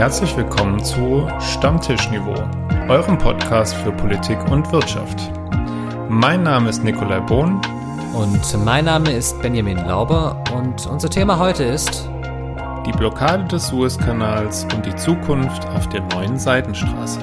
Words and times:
Herzlich 0.00 0.34
willkommen 0.34 0.82
zu 0.82 1.28
Stammtischniveau, 1.40 2.32
eurem 2.88 3.18
Podcast 3.18 3.74
für 3.74 3.92
Politik 3.92 4.38
und 4.50 4.72
Wirtschaft. 4.72 5.30
Mein 6.08 6.42
Name 6.42 6.70
ist 6.70 6.82
Nikolai 6.82 7.20
Bohn. 7.20 7.60
Und 8.14 8.64
mein 8.64 8.86
Name 8.86 9.12
ist 9.12 9.38
Benjamin 9.42 9.76
Lauber 9.76 10.42
und 10.54 10.86
unser 10.86 11.10
Thema 11.10 11.38
heute 11.38 11.64
ist 11.64 12.08
die 12.86 12.92
Blockade 12.92 13.44
des 13.44 13.68
Suezkanals 13.68 14.64
und 14.74 14.86
die 14.86 14.96
Zukunft 14.96 15.66
auf 15.68 15.86
der 15.90 16.00
neuen 16.14 16.38
Seidenstraße. 16.38 17.20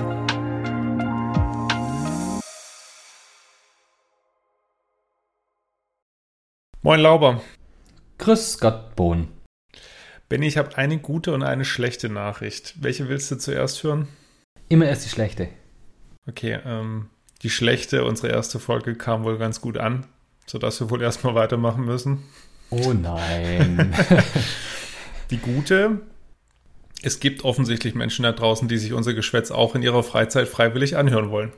Moin 6.84 7.00
Lauber. 7.00 7.42
Grüß 8.20 8.60
Gott, 8.60 8.96
Bohn. 8.96 9.37
Benny, 10.30 10.46
ich 10.46 10.58
habe 10.58 10.78
eine 10.78 10.98
gute 10.98 11.34
und 11.34 11.42
eine 11.42 11.64
schlechte 11.64 12.10
Nachricht. 12.10 12.76
Welche 12.82 13.08
willst 13.08 13.32
du 13.32 13.38
zuerst 13.38 13.82
hören? 13.84 14.10
Immer 14.68 14.86
erst 14.86 15.06
die 15.06 15.10
schlechte. 15.10 15.48
Okay, 16.28 16.60
ähm, 16.66 17.08
die 17.44 17.50
schlechte, 17.50 18.04
unsere 18.04 18.34
erste 18.34 18.60
Folge 18.60 18.96
kam 18.96 19.24
wohl 19.24 19.38
ganz 19.38 19.62
gut 19.62 19.78
an, 19.78 20.06
sodass 20.46 20.82
wir 20.82 20.90
wohl 20.90 21.02
erstmal 21.02 21.34
weitermachen 21.36 21.86
müssen. 21.86 22.24
Oh 22.72 22.92
nein. 22.92 23.96
die 25.32 25.38
gute, 25.38 26.02
es 27.02 27.22
gibt 27.22 27.46
offensichtlich 27.46 27.96
Menschen 27.96 28.24
da 28.24 28.34
draußen, 28.34 28.68
die 28.68 28.78
sich 28.78 28.92
unser 28.92 29.14
Geschwätz 29.14 29.50
auch 29.50 29.76
in 29.76 29.82
ihrer 29.82 30.04
Freizeit 30.04 30.50
freiwillig 30.50 30.98
anhören 30.98 31.30
wollen. 31.30 31.54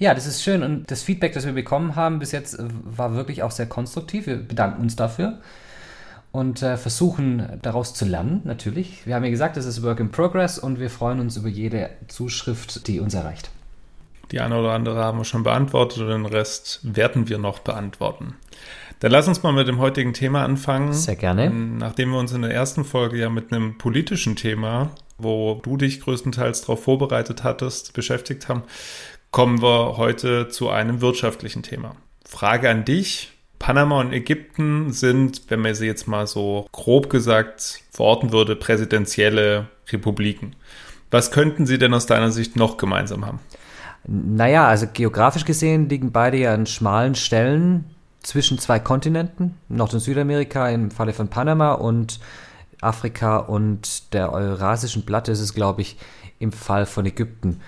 Ja, 0.00 0.14
das 0.14 0.26
ist 0.26 0.42
schön 0.42 0.64
und 0.64 0.90
das 0.90 1.04
Feedback, 1.04 1.32
das 1.34 1.46
wir 1.46 1.52
bekommen 1.52 1.94
haben 1.94 2.18
bis 2.18 2.32
jetzt, 2.32 2.58
äh, 2.58 2.64
war 2.82 3.14
wirklich 3.14 3.44
auch 3.44 3.52
sehr 3.52 3.66
konstruktiv. 3.66 4.26
Wir 4.26 4.38
bedanken 4.38 4.82
uns 4.82 4.96
dafür 4.96 5.40
und 6.34 6.62
äh, 6.62 6.76
versuchen 6.76 7.60
daraus 7.62 7.94
zu 7.94 8.04
lernen, 8.04 8.40
natürlich. 8.42 9.06
Wir 9.06 9.14
haben 9.14 9.22
ja 9.22 9.30
gesagt, 9.30 9.56
es 9.56 9.66
ist 9.66 9.84
Work 9.84 10.00
in 10.00 10.10
Progress 10.10 10.58
und 10.58 10.80
wir 10.80 10.90
freuen 10.90 11.20
uns 11.20 11.36
über 11.36 11.48
jede 11.48 11.90
Zuschrift, 12.08 12.88
die 12.88 12.98
uns 12.98 13.14
erreicht. 13.14 13.52
Die 14.32 14.40
eine 14.40 14.58
oder 14.58 14.72
andere 14.72 15.04
haben 15.04 15.18
wir 15.18 15.24
schon 15.24 15.44
beantwortet 15.44 15.98
und 16.00 16.08
den 16.08 16.26
Rest 16.26 16.80
werden 16.82 17.28
wir 17.28 17.38
noch 17.38 17.60
beantworten. 17.60 18.34
Dann 18.98 19.12
lass 19.12 19.28
uns 19.28 19.44
mal 19.44 19.52
mit 19.52 19.68
dem 19.68 19.78
heutigen 19.78 20.12
Thema 20.12 20.42
anfangen. 20.44 20.92
Sehr 20.92 21.14
gerne. 21.14 21.50
Nachdem 21.50 22.10
wir 22.10 22.18
uns 22.18 22.32
in 22.32 22.42
der 22.42 22.52
ersten 22.52 22.84
Folge 22.84 23.16
ja 23.16 23.30
mit 23.30 23.52
einem 23.52 23.78
politischen 23.78 24.34
Thema, 24.34 24.90
wo 25.18 25.60
du 25.62 25.76
dich 25.76 26.00
größtenteils 26.00 26.62
darauf 26.62 26.82
vorbereitet 26.82 27.44
hattest, 27.44 27.92
beschäftigt 27.92 28.48
haben, 28.48 28.64
kommen 29.30 29.62
wir 29.62 29.98
heute 29.98 30.48
zu 30.48 30.68
einem 30.68 31.00
wirtschaftlichen 31.00 31.62
Thema. 31.62 31.94
Frage 32.24 32.68
an 32.68 32.84
dich. 32.84 33.33
Panama 33.58 34.00
und 34.00 34.12
Ägypten 34.12 34.92
sind, 34.92 35.42
wenn 35.48 35.60
man 35.60 35.74
sie 35.74 35.86
jetzt 35.86 36.06
mal 36.06 36.26
so 36.26 36.66
grob 36.72 37.08
gesagt 37.08 37.80
verorten 37.90 38.32
würde, 38.32 38.56
präsidentielle 38.56 39.68
Republiken. 39.90 40.56
Was 41.10 41.30
könnten 41.30 41.66
sie 41.66 41.78
denn 41.78 41.94
aus 41.94 42.06
deiner 42.06 42.30
Sicht 42.30 42.56
noch 42.56 42.76
gemeinsam 42.76 43.24
haben? 43.24 43.40
Naja, 44.06 44.66
also 44.68 44.86
geografisch 44.92 45.44
gesehen 45.44 45.88
liegen 45.88 46.12
beide 46.12 46.36
ja 46.36 46.52
an 46.52 46.66
schmalen 46.66 47.14
Stellen 47.14 47.84
zwischen 48.22 48.58
zwei 48.58 48.78
Kontinenten, 48.78 49.56
Nord- 49.68 49.94
und 49.94 50.00
Südamerika 50.00 50.68
im 50.68 50.90
Falle 50.90 51.12
von 51.12 51.28
Panama 51.28 51.72
und 51.72 52.20
Afrika 52.80 53.38
und 53.38 54.12
der 54.12 54.32
Eurasischen 54.32 55.06
Platte 55.06 55.32
ist 55.32 55.40
es, 55.40 55.54
glaube 55.54 55.82
ich, 55.82 55.96
im 56.38 56.52
Fall 56.52 56.84
von 56.84 57.06
Ägypten. 57.06 57.60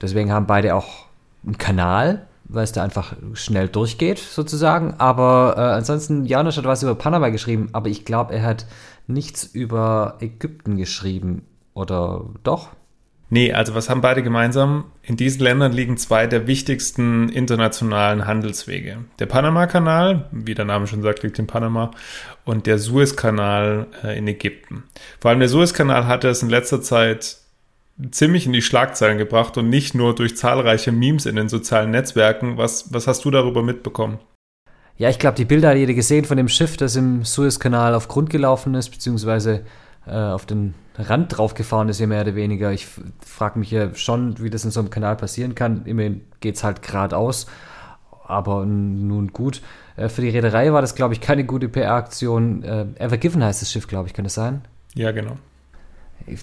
Deswegen 0.00 0.32
haben 0.32 0.46
beide 0.46 0.74
auch 0.74 1.06
einen 1.44 1.58
Kanal, 1.58 2.26
weil 2.48 2.64
es 2.64 2.72
da 2.72 2.82
einfach 2.82 3.14
schnell 3.34 3.68
durchgeht, 3.68 4.18
sozusagen. 4.18 4.94
Aber 4.98 5.54
äh, 5.56 5.60
ansonsten, 5.60 6.24
Janusz 6.24 6.56
hat 6.56 6.64
was 6.64 6.82
über 6.82 6.94
Panama 6.94 7.28
geschrieben, 7.28 7.68
aber 7.72 7.88
ich 7.88 8.04
glaube, 8.04 8.34
er 8.34 8.42
hat 8.42 8.66
nichts 9.06 9.44
über 9.44 10.16
Ägypten 10.20 10.76
geschrieben. 10.76 11.42
Oder 11.74 12.24
doch? 12.42 12.70
Nee, 13.28 13.52
also 13.52 13.74
was 13.74 13.90
haben 13.90 14.00
beide 14.00 14.22
gemeinsam? 14.22 14.84
In 15.02 15.16
diesen 15.16 15.42
Ländern 15.42 15.72
liegen 15.72 15.96
zwei 15.96 16.28
der 16.28 16.46
wichtigsten 16.46 17.28
internationalen 17.28 18.26
Handelswege. 18.26 18.98
Der 19.18 19.26
Panama-Kanal, 19.26 20.28
wie 20.30 20.54
der 20.54 20.64
Name 20.64 20.86
schon 20.86 21.02
sagt, 21.02 21.24
liegt 21.24 21.38
in 21.38 21.48
Panama, 21.48 21.90
und 22.44 22.66
der 22.66 22.78
Suezkanal 22.78 23.88
äh, 24.04 24.16
in 24.16 24.28
Ägypten. 24.28 24.84
Vor 25.18 25.30
allem 25.30 25.40
der 25.40 25.48
Suezkanal 25.48 26.06
hatte 26.06 26.28
es 26.28 26.42
in 26.42 26.50
letzter 26.50 26.80
Zeit 26.82 27.38
ziemlich 28.10 28.46
in 28.46 28.52
die 28.52 28.62
Schlagzeilen 28.62 29.18
gebracht 29.18 29.56
und 29.56 29.68
nicht 29.68 29.94
nur 29.94 30.14
durch 30.14 30.36
zahlreiche 30.36 30.92
Memes 30.92 31.26
in 31.26 31.36
den 31.36 31.48
sozialen 31.48 31.90
Netzwerken. 31.90 32.58
Was, 32.58 32.92
was 32.92 33.06
hast 33.06 33.24
du 33.24 33.30
darüber 33.30 33.62
mitbekommen? 33.62 34.18
Ja, 34.98 35.10
ich 35.10 35.18
glaube, 35.18 35.36
die 35.36 35.44
Bilder 35.44 35.70
hat 35.70 35.76
jeder 35.76 35.94
gesehen 35.94 36.24
von 36.24 36.36
dem 36.36 36.48
Schiff, 36.48 36.76
das 36.76 36.96
im 36.96 37.24
Suezkanal 37.24 37.94
auf 37.94 38.08
Grund 38.08 38.30
gelaufen 38.30 38.74
ist, 38.74 38.90
beziehungsweise 38.90 39.64
äh, 40.06 40.14
auf 40.14 40.46
den 40.46 40.74
Rand 40.96 41.36
draufgefahren 41.36 41.88
ist, 41.88 42.00
mehr 42.00 42.22
oder 42.22 42.34
weniger. 42.34 42.72
Ich 42.72 42.86
frage 43.20 43.58
mich 43.58 43.70
ja 43.70 43.94
schon, 43.94 44.40
wie 44.40 44.48
das 44.48 44.64
in 44.64 44.70
so 44.70 44.80
einem 44.80 44.90
Kanal 44.90 45.16
passieren 45.16 45.54
kann. 45.54 45.84
Immerhin 45.84 46.22
geht 46.40 46.56
es 46.56 46.64
halt 46.64 46.80
geradeaus, 46.80 47.46
aber 48.24 48.64
nun 48.64 49.32
gut. 49.32 49.60
Äh, 49.96 50.08
für 50.08 50.22
die 50.22 50.30
Reederei 50.30 50.72
war 50.72 50.80
das, 50.80 50.94
glaube 50.94 51.12
ich, 51.12 51.20
keine 51.20 51.44
gute 51.44 51.68
PR-Aktion. 51.68 52.62
Äh, 52.62 52.86
Ever 52.98 53.18
Given 53.18 53.44
heißt 53.44 53.60
das 53.60 53.70
Schiff, 53.70 53.86
glaube 53.88 54.08
ich, 54.08 54.14
kann 54.14 54.24
das 54.24 54.34
sein? 54.34 54.62
Ja, 54.94 55.12
genau. 55.12 55.36
Ich, 56.26 56.40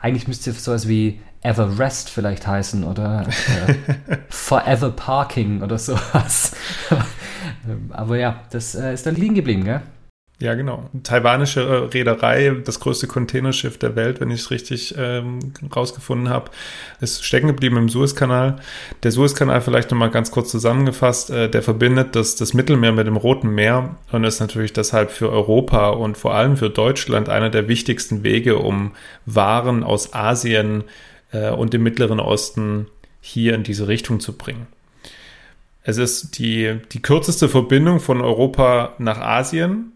eigentlich 0.00 0.28
müsste 0.28 0.50
es 0.50 0.64
sowas 0.64 0.88
wie 0.88 1.20
Ever 1.42 1.78
Rest 1.78 2.10
vielleicht 2.10 2.46
heißen 2.46 2.84
oder 2.84 3.26
äh, 3.26 3.74
Forever 4.28 4.90
Parking 4.90 5.62
oder 5.62 5.78
sowas. 5.78 6.52
Aber 7.90 8.16
ja, 8.16 8.40
das 8.50 8.74
äh, 8.74 8.94
ist 8.94 9.06
dann 9.06 9.14
liegen 9.14 9.34
geblieben, 9.34 9.64
gell? 9.64 9.82
Ja, 10.38 10.52
genau. 10.52 10.90
Taiwanische 11.02 11.62
äh, 11.62 11.74
Reederei, 11.94 12.54
das 12.62 12.78
größte 12.78 13.06
Containerschiff 13.06 13.78
der 13.78 13.96
Welt, 13.96 14.20
wenn 14.20 14.30
ich 14.30 14.40
es 14.40 14.50
richtig 14.50 14.94
ähm, 14.98 15.38
rausgefunden 15.74 16.28
habe, 16.28 16.50
ist 17.00 17.24
stecken 17.24 17.46
geblieben 17.46 17.78
im 17.78 17.88
Suezkanal. 17.88 18.56
Der 19.02 19.12
Suezkanal, 19.12 19.62
vielleicht 19.62 19.90
nochmal 19.90 20.10
ganz 20.10 20.30
kurz 20.30 20.50
zusammengefasst, 20.50 21.30
äh, 21.30 21.48
der 21.48 21.62
verbindet 21.62 22.14
das, 22.16 22.36
das 22.36 22.52
Mittelmeer 22.52 22.92
mit 22.92 23.06
dem 23.06 23.16
Roten 23.16 23.48
Meer 23.48 23.96
und 24.12 24.24
ist 24.24 24.40
natürlich 24.40 24.74
deshalb 24.74 25.10
für 25.10 25.32
Europa 25.32 25.88
und 25.88 26.18
vor 26.18 26.34
allem 26.34 26.58
für 26.58 26.68
Deutschland 26.68 27.30
einer 27.30 27.48
der 27.48 27.66
wichtigsten 27.66 28.22
Wege, 28.22 28.58
um 28.58 28.92
Waren 29.24 29.84
aus 29.84 30.12
Asien 30.12 30.84
äh, 31.32 31.48
und 31.48 31.72
dem 31.72 31.82
Mittleren 31.82 32.20
Osten 32.20 32.88
hier 33.22 33.54
in 33.54 33.62
diese 33.62 33.88
Richtung 33.88 34.20
zu 34.20 34.34
bringen. 34.34 34.66
Es 35.82 35.96
ist 35.96 36.38
die, 36.38 36.78
die 36.92 37.00
kürzeste 37.00 37.48
Verbindung 37.48 38.00
von 38.00 38.20
Europa 38.20 38.96
nach 38.98 39.18
Asien 39.18 39.92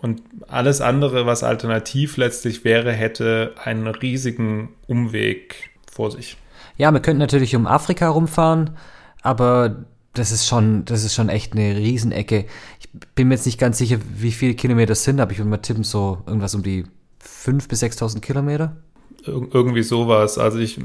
und 0.00 0.22
alles 0.46 0.80
andere, 0.80 1.26
was 1.26 1.42
alternativ 1.42 2.16
letztlich 2.16 2.64
wäre, 2.64 2.92
hätte 2.92 3.54
einen 3.62 3.86
riesigen 3.88 4.70
Umweg 4.86 5.70
vor 5.90 6.10
sich. 6.10 6.36
Ja, 6.76 6.92
wir 6.92 7.00
könnten 7.00 7.18
natürlich 7.18 7.56
um 7.56 7.66
Afrika 7.66 8.08
rumfahren, 8.08 8.76
aber 9.22 9.84
das 10.14 10.30
ist 10.30 10.46
schon, 10.46 10.84
das 10.84 11.04
ist 11.04 11.14
schon 11.14 11.28
echt 11.28 11.52
eine 11.52 11.76
Riesenecke. 11.76 12.46
Ich 12.80 12.88
bin 13.14 13.28
mir 13.28 13.34
jetzt 13.34 13.46
nicht 13.46 13.58
ganz 13.58 13.78
sicher, 13.78 13.98
wie 14.14 14.30
viele 14.30 14.54
Kilometer 14.54 14.92
es 14.92 15.04
sind, 15.04 15.20
aber 15.20 15.32
ich 15.32 15.38
würde 15.38 15.50
mal 15.50 15.58
tippen, 15.58 15.84
so 15.84 16.18
irgendwas 16.26 16.54
um 16.54 16.62
die 16.62 16.84
5.000 17.22 17.68
bis 17.68 17.82
6.000 17.82 18.20
Kilometer. 18.20 18.76
Ir 19.24 19.48
irgendwie 19.52 19.82
sowas. 19.82 20.38
Also 20.38 20.58
ich, 20.58 20.78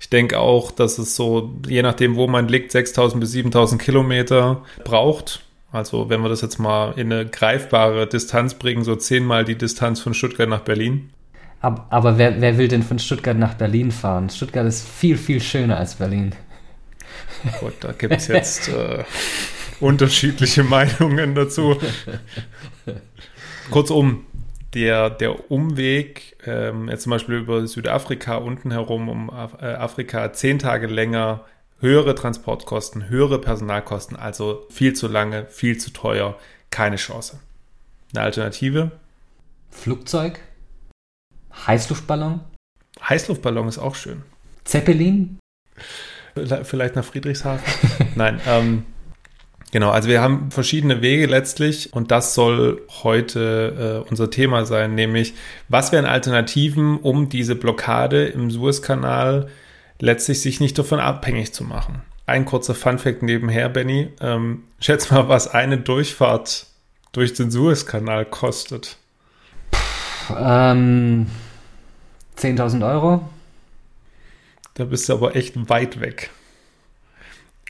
ich 0.00 0.08
denke 0.08 0.38
auch, 0.38 0.70
dass 0.70 0.98
es 0.98 1.16
so, 1.16 1.56
je 1.66 1.82
nachdem, 1.82 2.14
wo 2.14 2.28
man 2.28 2.46
liegt, 2.46 2.72
6.000 2.72 3.18
bis 3.18 3.34
7.000 3.34 3.78
Kilometer 3.78 4.62
braucht 4.84 5.45
also 5.76 6.08
wenn 6.08 6.22
wir 6.22 6.28
das 6.28 6.40
jetzt 6.40 6.58
mal 6.58 6.92
in 6.96 7.12
eine 7.12 7.26
greifbare 7.26 8.06
Distanz 8.06 8.54
bringen, 8.54 8.84
so 8.84 8.96
zehnmal 8.96 9.44
die 9.44 9.56
Distanz 9.56 10.00
von 10.00 10.14
Stuttgart 10.14 10.48
nach 10.48 10.60
Berlin. 10.60 11.10
Aber, 11.60 11.86
aber 11.90 12.18
wer, 12.18 12.40
wer, 12.40 12.58
will 12.58 12.68
denn 12.68 12.82
von 12.82 12.98
Stuttgart 12.98 13.36
nach 13.36 13.54
Berlin 13.54 13.90
fahren? 13.90 14.30
Stuttgart 14.30 14.66
ist 14.66 14.86
viel, 14.86 15.16
viel 15.16 15.40
schöner 15.40 15.78
als 15.78 15.96
Berlin. 15.96 16.34
Gut, 17.60 17.74
da 17.80 17.92
gibt 17.92 18.14
es 18.14 18.28
jetzt 18.28 18.68
äh, 18.68 19.04
unterschiedliche 19.80 20.64
Meinungen 20.64 21.34
dazu. 21.34 21.76
Kurzum, 23.70 24.24
der, 24.74 25.10
der 25.10 25.50
Umweg, 25.50 26.36
ähm, 26.46 26.88
jetzt 26.88 27.02
zum 27.02 27.10
Beispiel 27.10 27.36
über 27.36 27.66
Südafrika 27.66 28.36
unten 28.36 28.70
herum, 28.70 29.08
um 29.08 29.30
Af 29.30 29.60
äh, 29.60 29.66
Afrika 29.66 30.32
zehn 30.32 30.58
Tage 30.58 30.86
länger 30.86 31.44
höhere 31.80 32.14
Transportkosten, 32.14 33.08
höhere 33.08 33.40
Personalkosten, 33.40 34.16
also 34.16 34.66
viel 34.70 34.94
zu 34.94 35.08
lange, 35.08 35.46
viel 35.46 35.78
zu 35.78 35.90
teuer, 35.92 36.38
keine 36.70 36.96
Chance. 36.96 37.38
Eine 38.14 38.24
Alternative? 38.24 38.92
Flugzeug? 39.70 40.40
Heißluftballon? 41.66 42.40
Heißluftballon 43.02 43.68
ist 43.68 43.78
auch 43.78 43.94
schön. 43.94 44.22
Zeppelin? 44.64 45.38
Vielleicht 46.34 46.96
nach 46.96 47.04
Friedrichshafen? 47.04 47.64
Nein, 48.14 48.40
ähm, 48.46 48.84
genau, 49.72 49.90
also 49.90 50.08
wir 50.08 50.20
haben 50.20 50.50
verschiedene 50.50 51.02
Wege 51.02 51.26
letztlich 51.26 51.92
und 51.92 52.10
das 52.10 52.34
soll 52.34 52.82
heute 53.02 54.02
äh, 54.06 54.08
unser 54.10 54.30
Thema 54.30 54.66
sein, 54.66 54.94
nämlich 54.94 55.34
was 55.68 55.92
wären 55.92 56.04
Alternativen, 56.04 56.98
um 56.98 57.28
diese 57.28 57.54
Blockade 57.54 58.26
im 58.26 58.50
Suezkanal 58.50 59.48
letztlich 59.98 60.40
sich 60.40 60.60
nicht 60.60 60.78
davon 60.78 61.00
abhängig 61.00 61.52
zu 61.52 61.64
machen. 61.64 62.02
Ein 62.26 62.44
kurzer 62.44 62.74
Funfact 62.74 63.22
nebenher, 63.22 63.68
Benny. 63.68 64.10
Ähm, 64.20 64.64
schätz 64.80 65.10
mal, 65.10 65.28
was 65.28 65.48
eine 65.48 65.78
Durchfahrt 65.78 66.66
durch 67.12 67.34
den 67.34 67.50
Suezkanal 67.50 68.24
kostet. 68.24 68.96
Ähm, 70.36 71.26
10.000 72.38 72.86
Euro. 72.86 73.28
Da 74.74 74.84
bist 74.84 75.08
du 75.08 75.14
aber 75.14 75.36
echt 75.36 75.70
weit 75.70 76.00
weg. 76.00 76.30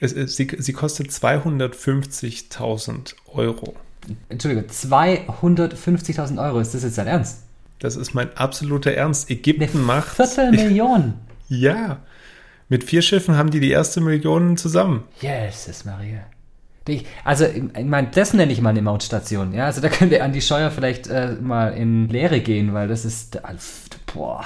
Es, 0.00 0.12
es, 0.12 0.36
sie, 0.36 0.48
sie 0.58 0.72
kostet 0.72 1.10
250.000 1.10 3.14
Euro. 3.26 3.76
Entschuldigung, 4.28 4.68
250.000 4.70 6.44
Euro. 6.44 6.60
Ist 6.60 6.74
das 6.74 6.82
jetzt 6.82 6.98
dein 6.98 7.06
Ernst? 7.06 7.42
Das 7.78 7.96
ist 7.96 8.14
mein 8.14 8.34
absoluter 8.36 8.92
Ernst. 8.92 9.30
Ägypten 9.30 9.64
Eine 9.64 9.82
macht. 9.82 10.16
Viertelmillion. 10.16 11.14
Ja. 11.48 12.00
Mit 12.68 12.84
vier 12.84 13.02
Schiffen 13.02 13.36
haben 13.36 13.50
die 13.50 13.60
die 13.60 13.70
erste 13.70 14.00
Million 14.00 14.56
zusammen. 14.56 15.04
Jesus 15.20 15.84
Maria. 15.84 16.20
Die, 16.88 17.02
also, 17.24 17.44
ich 17.44 17.84
meine, 17.84 18.08
das 18.12 18.32
nenne 18.32 18.52
ich 18.52 18.60
mal 18.60 18.70
eine 18.70 18.82
Mautstation. 18.82 19.52
Ja, 19.52 19.66
also 19.66 19.80
da 19.80 19.88
könnte 19.88 20.22
Andi 20.22 20.40
Scheuer 20.40 20.70
vielleicht 20.70 21.08
äh, 21.08 21.32
mal 21.40 21.68
in 21.68 22.08
Lehre 22.08 22.40
gehen, 22.40 22.74
weil 22.74 22.88
das 22.88 23.04
ist. 23.04 23.40
Boah. 24.12 24.44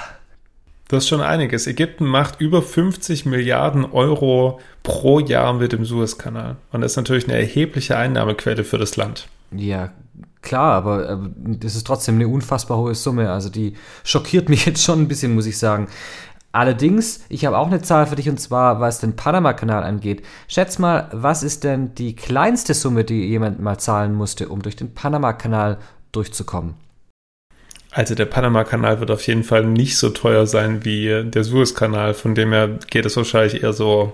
Das 0.87 1.03
ist 1.03 1.09
schon 1.09 1.21
einiges. 1.21 1.67
Ägypten 1.67 2.05
macht 2.05 2.41
über 2.41 2.61
50 2.61 3.25
Milliarden 3.25 3.85
Euro 3.85 4.59
pro 4.83 5.19
Jahr 5.19 5.53
mit 5.53 5.71
dem 5.71 5.85
Suezkanal. 5.85 6.57
Und 6.71 6.81
das 6.81 6.93
ist 6.93 6.97
natürlich 6.97 7.29
eine 7.29 7.37
erhebliche 7.37 7.95
Einnahmequelle 7.95 8.65
für 8.65 8.77
das 8.77 8.97
Land. 8.97 9.29
Ja, 9.55 9.93
klar, 10.41 10.73
aber, 10.73 11.07
aber 11.07 11.29
das 11.37 11.75
ist 11.75 11.87
trotzdem 11.87 12.15
eine 12.15 12.27
unfassbar 12.27 12.77
hohe 12.77 12.95
Summe. 12.95 13.31
Also 13.31 13.49
die 13.49 13.75
schockiert 14.03 14.49
mich 14.49 14.65
jetzt 14.65 14.83
schon 14.83 15.01
ein 15.01 15.07
bisschen, 15.07 15.33
muss 15.33 15.45
ich 15.45 15.57
sagen. 15.57 15.87
Allerdings, 16.53 17.23
ich 17.29 17.45
habe 17.45 17.57
auch 17.57 17.67
eine 17.67 17.81
Zahl 17.81 18.07
für 18.07 18.15
dich 18.15 18.29
und 18.29 18.39
zwar, 18.39 18.79
was 18.81 18.99
den 18.99 19.15
Panama-Kanal 19.15 19.83
angeht. 19.83 20.23
Schätz 20.47 20.79
mal, 20.79 21.07
was 21.13 21.43
ist 21.43 21.63
denn 21.63 21.95
die 21.95 22.15
kleinste 22.15 22.73
Summe, 22.73 23.05
die 23.05 23.25
jemand 23.25 23.61
mal 23.61 23.77
zahlen 23.77 24.13
musste, 24.13 24.49
um 24.49 24.61
durch 24.61 24.75
den 24.75 24.93
Panama-Kanal 24.93 25.77
durchzukommen? 26.11 26.75
Also 27.91 28.15
der 28.15 28.25
Panama-Kanal 28.25 28.99
wird 28.99 29.11
auf 29.11 29.25
jeden 29.27 29.43
Fall 29.43 29.65
nicht 29.65 29.97
so 29.97 30.09
teuer 30.09 30.45
sein 30.45 30.85
wie 30.85 31.23
der 31.25 31.43
Suez-Kanal, 31.43 32.13
von 32.13 32.35
dem 32.35 32.51
her 32.51 32.79
geht 32.89 33.05
es 33.05 33.17
wahrscheinlich 33.17 33.63
eher 33.63 33.73
so 33.73 34.13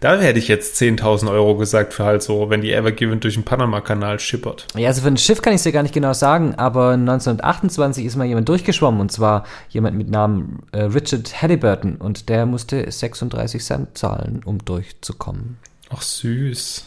da 0.00 0.18
hätte 0.18 0.38
ich 0.38 0.48
jetzt 0.48 0.80
10.000 0.80 1.30
Euro 1.30 1.56
gesagt 1.56 1.94
für 1.94 2.04
halt 2.04 2.22
so, 2.22 2.50
wenn 2.50 2.60
die 2.60 2.72
Ever 2.72 2.92
Given 2.92 3.20
durch 3.20 3.34
den 3.34 3.44
Panama-Kanal 3.44 4.20
schippert. 4.20 4.66
Ja, 4.76 4.88
also 4.88 5.02
für 5.02 5.08
ein 5.08 5.16
Schiff 5.16 5.42
kann 5.42 5.52
ich 5.52 5.58
es 5.58 5.62
dir 5.62 5.72
gar 5.72 5.82
nicht 5.82 5.94
genau 5.94 6.12
sagen, 6.12 6.54
aber 6.54 6.92
1928 6.92 8.04
ist 8.04 8.16
mal 8.16 8.26
jemand 8.26 8.48
durchgeschwommen 8.48 9.00
und 9.00 9.12
zwar 9.12 9.44
jemand 9.68 9.96
mit 9.96 10.10
Namen 10.10 10.60
äh, 10.72 10.82
Richard 10.82 11.42
Halliburton 11.42 11.96
und 11.96 12.28
der 12.28 12.46
musste 12.46 12.90
36 12.90 13.62
Cent 13.64 13.98
zahlen, 13.98 14.42
um 14.44 14.64
durchzukommen. 14.64 15.58
Ach 15.90 16.02
süß. 16.02 16.86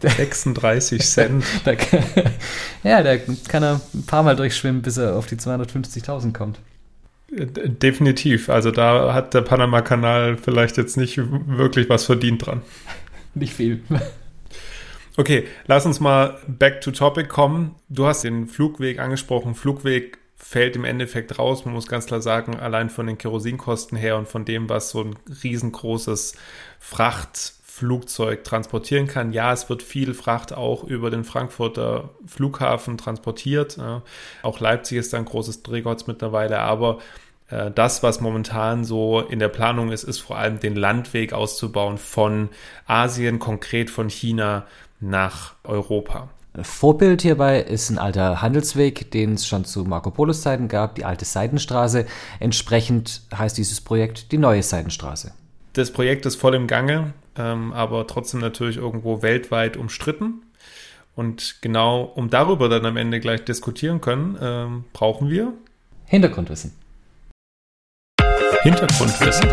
36 0.00 1.02
Cent. 1.04 1.44
ja, 2.84 3.02
da 3.02 3.16
kann 3.48 3.62
er 3.62 3.80
ein 3.94 4.06
paar 4.06 4.22
Mal 4.22 4.36
durchschwimmen, 4.36 4.82
bis 4.82 4.96
er 4.96 5.16
auf 5.16 5.26
die 5.26 5.36
250.000 5.36 6.32
kommt. 6.32 6.60
Definitiv. 7.30 8.48
Also 8.48 8.70
da 8.70 9.12
hat 9.12 9.34
der 9.34 9.42
Panama-Kanal 9.42 10.38
vielleicht 10.38 10.76
jetzt 10.78 10.96
nicht 10.96 11.18
wirklich 11.18 11.88
was 11.88 12.04
verdient 12.04 12.46
dran. 12.46 12.62
Nicht 13.34 13.52
viel. 13.54 13.82
Okay, 15.16 15.48
lass 15.66 15.84
uns 15.84 15.98
mal 15.98 16.38
back 16.46 16.80
to 16.80 16.92
topic 16.92 17.26
kommen. 17.26 17.74
Du 17.88 18.06
hast 18.06 18.22
den 18.22 18.46
Flugweg 18.46 19.00
angesprochen. 19.00 19.56
Flugweg 19.56 20.18
fällt 20.36 20.76
im 20.76 20.84
Endeffekt 20.84 21.40
raus. 21.40 21.64
Man 21.64 21.74
muss 21.74 21.88
ganz 21.88 22.06
klar 22.06 22.22
sagen, 22.22 22.54
allein 22.54 22.88
von 22.88 23.08
den 23.08 23.18
Kerosinkosten 23.18 23.98
her 23.98 24.16
und 24.16 24.28
von 24.28 24.44
dem, 24.44 24.68
was 24.68 24.90
so 24.90 25.02
ein 25.02 25.16
riesengroßes 25.42 26.36
Frachtflugzeug 27.78 28.44
transportieren 28.44 29.06
kann. 29.06 29.32
Ja, 29.32 29.52
es 29.52 29.68
wird 29.68 29.82
viel 29.82 30.14
Fracht 30.14 30.52
auch 30.52 30.84
über 30.84 31.10
den 31.10 31.24
Frankfurter 31.24 32.10
Flughafen 32.26 32.98
transportiert. 32.98 33.78
Auch 34.42 34.60
Leipzig 34.60 34.98
ist 34.98 35.14
ein 35.14 35.24
großes 35.24 35.62
Drehkreuz 35.62 36.06
mittlerweile, 36.06 36.58
aber 36.58 36.98
äh, 37.48 37.70
das, 37.70 38.02
was 38.02 38.20
momentan 38.20 38.84
so 38.84 39.20
in 39.20 39.38
der 39.38 39.48
Planung 39.48 39.92
ist, 39.92 40.04
ist 40.04 40.18
vor 40.18 40.38
allem 40.38 40.60
den 40.60 40.76
Landweg 40.76 41.32
auszubauen 41.32 41.98
von 41.98 42.48
Asien, 42.86 43.38
konkret 43.38 43.90
von 43.90 44.08
China 44.08 44.66
nach 45.00 45.54
Europa. 45.64 46.28
Vorbild 46.60 47.22
hierbei 47.22 47.60
ist 47.60 47.88
ein 47.90 47.98
alter 47.98 48.42
Handelsweg, 48.42 49.12
den 49.12 49.34
es 49.34 49.46
schon 49.46 49.64
zu 49.64 49.84
Marco 49.84 50.10
Polos 50.10 50.42
Zeiten 50.42 50.66
gab, 50.66 50.96
die 50.96 51.04
alte 51.04 51.24
Seidenstraße. 51.24 52.06
Entsprechend 52.40 53.22
heißt 53.32 53.56
dieses 53.56 53.80
Projekt 53.80 54.32
die 54.32 54.38
neue 54.38 54.64
Seidenstraße. 54.64 55.32
Das 55.74 55.92
Projekt 55.92 56.26
ist 56.26 56.34
voll 56.34 56.56
im 56.56 56.66
Gange, 56.66 57.12
ähm, 57.38 57.72
aber 57.72 58.06
trotzdem 58.06 58.40
natürlich 58.40 58.76
irgendwo 58.76 59.22
weltweit 59.22 59.76
umstritten. 59.76 60.42
Und 61.14 61.56
genau, 61.62 62.02
um 62.02 62.30
darüber 62.30 62.68
dann 62.68 62.84
am 62.84 62.96
Ende 62.96 63.20
gleich 63.20 63.44
diskutieren 63.44 64.00
können, 64.00 64.36
ähm, 64.40 64.84
brauchen 64.92 65.30
wir 65.30 65.52
Hintergrundwissen. 66.06 66.74
Hintergrundwissen. 68.62 69.48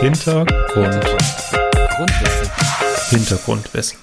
Hintergrundwissen. 0.00 1.58
Hintergrundwissen. 3.10 3.98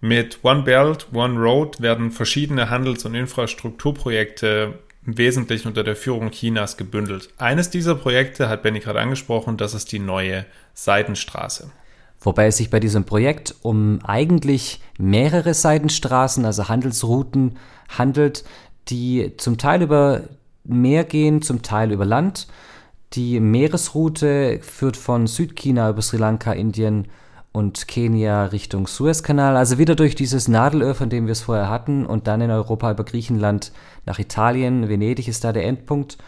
Mit 0.00 0.44
One 0.44 0.64
Belt, 0.64 1.06
One 1.14 1.38
Road 1.38 1.80
werden 1.80 2.10
verschiedene 2.10 2.68
Handels- 2.68 3.06
und 3.06 3.14
Infrastrukturprojekte 3.14 4.80
im 5.06 5.18
Wesentlichen 5.18 5.68
unter 5.68 5.84
der 5.84 5.96
Führung 5.96 6.30
Chinas 6.30 6.76
gebündelt. 6.76 7.28
Eines 7.38 7.70
dieser 7.70 7.94
Projekte 7.94 8.48
hat 8.48 8.62
Benny 8.62 8.80
gerade 8.80 9.00
angesprochen, 9.00 9.56
das 9.56 9.74
ist 9.74 9.92
die 9.92 9.98
neue 9.98 10.46
Seidenstraße. 10.72 11.70
Wobei 12.20 12.46
es 12.46 12.56
sich 12.56 12.70
bei 12.70 12.80
diesem 12.80 13.04
Projekt 13.04 13.54
um 13.62 13.98
eigentlich 14.02 14.80
mehrere 14.98 15.52
Seidenstraßen, 15.52 16.44
also 16.44 16.68
Handelsrouten, 16.68 17.58
handelt, 17.88 18.44
die 18.88 19.36
zum 19.36 19.58
Teil 19.58 19.82
über 19.82 20.22
Meer 20.64 21.04
gehen, 21.04 21.42
zum 21.42 21.60
Teil 21.60 21.92
über 21.92 22.06
Land. 22.06 22.46
Die 23.12 23.38
Meeresroute 23.40 24.60
führt 24.62 24.96
von 24.96 25.26
Südchina 25.26 25.90
über 25.90 26.00
Sri 26.00 26.16
Lanka, 26.16 26.52
Indien 26.52 27.08
und 27.54 27.86
Kenia 27.86 28.46
Richtung 28.46 28.88
Suezkanal, 28.88 29.56
also 29.56 29.78
wieder 29.78 29.94
durch 29.94 30.16
dieses 30.16 30.48
Nadelöhr, 30.48 30.96
von 30.96 31.08
dem 31.08 31.26
wir 31.26 31.32
es 31.32 31.42
vorher 31.42 31.70
hatten, 31.70 32.04
und 32.04 32.26
dann 32.26 32.40
in 32.40 32.50
Europa 32.50 32.90
über 32.90 33.04
Griechenland 33.04 33.70
nach 34.06 34.18
Italien. 34.18 34.88
Venedig 34.88 35.28
ist 35.28 35.44
da 35.44 35.52
der 35.52 35.64
Endpunkt. 35.64 36.18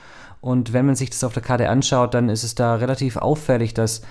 Und 0.40 0.72
wenn 0.72 0.86
man 0.86 0.94
sich 0.94 1.10
das 1.10 1.24
auf 1.24 1.34
der 1.34 1.42
Karte 1.42 1.68
anschaut, 1.68 2.14
dann 2.14 2.28
ist 2.28 2.44
es 2.44 2.54
da 2.54 2.76
relativ 2.76 3.16
auffällig, 3.16 3.74
dass 3.74 4.02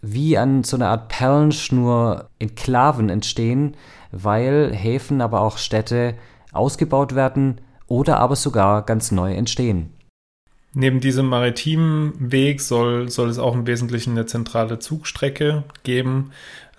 wie 0.00 0.38
an 0.38 0.64
so 0.64 0.78
einer 0.78 0.88
Art 0.88 1.08
Perlenschnur 1.08 2.30
Enklaven 2.38 3.10
entstehen, 3.10 3.76
weil 4.10 4.72
Häfen, 4.74 5.20
aber 5.20 5.42
auch 5.42 5.58
Städte 5.58 6.14
ausgebaut 6.52 7.14
werden, 7.14 7.60
oder 7.86 8.18
aber 8.18 8.34
sogar 8.34 8.80
ganz 8.86 9.10
neu 9.10 9.34
entstehen. 9.34 9.92
Neben 10.74 11.00
diesem 11.00 11.26
maritimen 11.26 12.14
Weg 12.18 12.62
soll, 12.62 13.10
soll 13.10 13.28
es 13.28 13.38
auch 13.38 13.54
im 13.54 13.66
Wesentlichen 13.66 14.12
eine 14.12 14.24
zentrale 14.24 14.78
Zugstrecke 14.78 15.64
geben. 15.82 16.30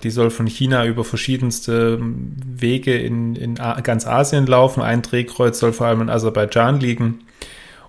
Die 0.02 0.10
soll 0.10 0.32
von 0.32 0.48
China 0.48 0.86
über 0.86 1.04
verschiedenste 1.04 2.00
Wege 2.02 2.98
in, 2.98 3.36
in 3.36 3.56
ganz 3.56 4.08
Asien 4.08 4.48
laufen. 4.48 4.82
Ein 4.82 5.04
Drehkreuz 5.04 5.60
soll 5.60 5.74
vor 5.74 5.88
allem 5.88 6.02
in 6.02 6.10
Aserbaidschan 6.10 6.80
liegen. 6.80 7.20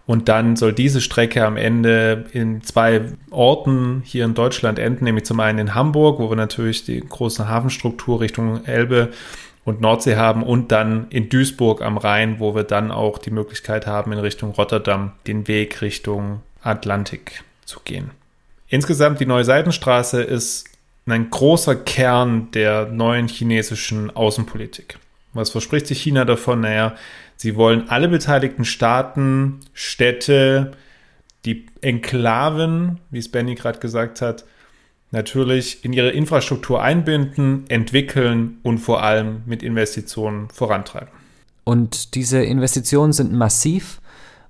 Und 0.07 0.29
dann 0.29 0.57
soll 0.57 0.75
diese 0.75 1.01
Strecke 1.01 1.47
am 1.47 1.57
Ende 1.57 2.27
in 2.33 2.63
zwei 2.63 3.13
Orten 3.31 4.03
hier 4.05 4.27
in 4.27 4.35
Deutschland 4.35 4.79
enden, 4.79 5.05
nämlich 5.05 5.25
zum 5.25 5.41
einen 5.41 5.59
in 5.59 5.75
Hamburg, 5.75 6.19
wo 6.19 6.29
wir 6.29 6.37
natürlich 6.37 6.85
die 6.85 7.01
große 7.01 7.49
Hafenstruktur 7.49 8.21
Richtung 8.21 8.67
Elbe 8.67 9.13
und 9.65 9.81
Nordsee 9.81 10.17
haben 10.17 10.43
und 10.43 10.73
dann 10.73 11.09
in 11.11 11.29
Duisburg 11.29 11.83
am 11.83 11.97
Rhein, 11.97 12.39
wo 12.39 12.55
wir 12.55 12.65
dann 12.65 12.91
auch 12.91 13.19
die 13.19 13.31
Möglichkeit 13.31 13.87
haben, 13.87 14.13
in 14.13 14.19
Richtung 14.19 14.51
Rotterdam 14.51 15.13
den 15.27 15.49
Weg 15.49 15.81
Richtung 15.81 16.43
Atlantik 16.63 17.43
zu 17.65 17.81
gehen. 17.81 18.11
Insgesamt 18.69 19.21
die 19.21 19.27
neue 19.27 19.45
Seidenstraße 19.45 20.23
ist 20.23 20.67
ein 21.07 21.31
großer 21.31 21.77
Kern 21.77 22.51
der 22.53 22.87
neuen 22.87 23.29
chinesischen 23.29 24.15
Außenpolitik. 24.15 24.99
Was 25.33 25.51
verspricht 25.51 25.87
sich 25.87 26.01
China 26.01 26.25
davon? 26.25 26.61
Naja, 26.61 26.95
sie 27.37 27.57
wollen 27.57 27.89
alle 27.89 28.09
beteiligten 28.09 28.65
Staaten, 28.65 29.61
Städte, 29.73 30.73
die 31.45 31.67
Enklaven, 31.83 33.01
wie 33.11 33.19
es 33.19 33.31
Benny 33.31 33.55
gerade 33.55 33.81
gesagt 33.81 34.23
hat, 34.23 34.45
natürlich 35.15 35.85
in 35.85 35.95
ihre 35.95 36.11
Infrastruktur 36.11 36.83
einbinden, 36.83 37.65
entwickeln 37.69 38.59
und 38.63 38.79
vor 38.79 39.03
allem 39.03 39.43
mit 39.47 39.63
Investitionen 39.63 40.49
vorantreiben. 40.51 41.09
Und 41.65 42.15
diese 42.15 42.43
Investitionen 42.43 43.15
sind 43.15 43.33
massiv 43.33 44.03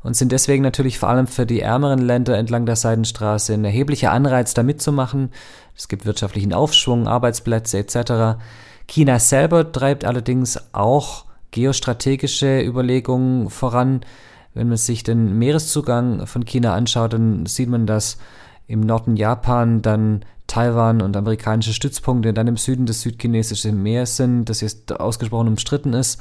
und 0.02 0.16
sind 0.16 0.33
deswegen 0.33 0.64
natürlich 0.64 0.99
vor 0.99 1.09
allem 1.09 1.28
für 1.28 1.47
die 1.47 1.61
ärmeren 1.61 2.00
Länder 2.00 2.37
entlang 2.37 2.66
der 2.66 2.76
Seidenstraße 2.76 3.54
ein 3.54 3.64
erheblicher 3.64 4.11
Anreiz, 4.11 4.52
da 4.52 4.62
mitzumachen. 4.62 5.30
Es 5.76 5.88
gibt 5.88 6.04
wirtschaftlichen 6.04 6.52
Aufschwung, 6.52 7.06
Arbeitsplätze 7.06 7.78
etc. 7.78 8.40
China 8.87 9.18
selber 9.18 9.71
treibt 9.71 10.04
allerdings 10.04 10.59
auch 10.73 11.25
geostrategische 11.52 12.61
Überlegungen 12.61 13.49
voran. 13.49 14.00
Wenn 14.54 14.68
man 14.68 14.76
sich 14.76 15.04
den 15.04 15.38
Meereszugang 15.38 16.26
von 16.26 16.44
China 16.44 16.75
anschaut, 16.75 17.12
dann 17.12 17.47
sieht 17.47 17.68
man, 17.68 17.87
dass 17.87 18.18
im 18.66 18.80
Norden 18.80 19.16
Japan 19.16 19.83
dann 19.83 20.25
Taiwan 20.47 21.03
und 21.03 21.17
amerikanische 21.17 21.73
Stützpunkte 21.73 22.33
dann 22.33 22.49
im 22.49 22.57
Süden 22.57 22.87
des 22.87 23.03
südchinesischen 23.03 23.83
Meeres 23.83 24.17
sind, 24.17 24.45
das 24.47 24.61
jetzt 24.61 24.93
ausgesprochen 24.93 25.49
umstritten 25.49 25.93
ist. 25.95 26.21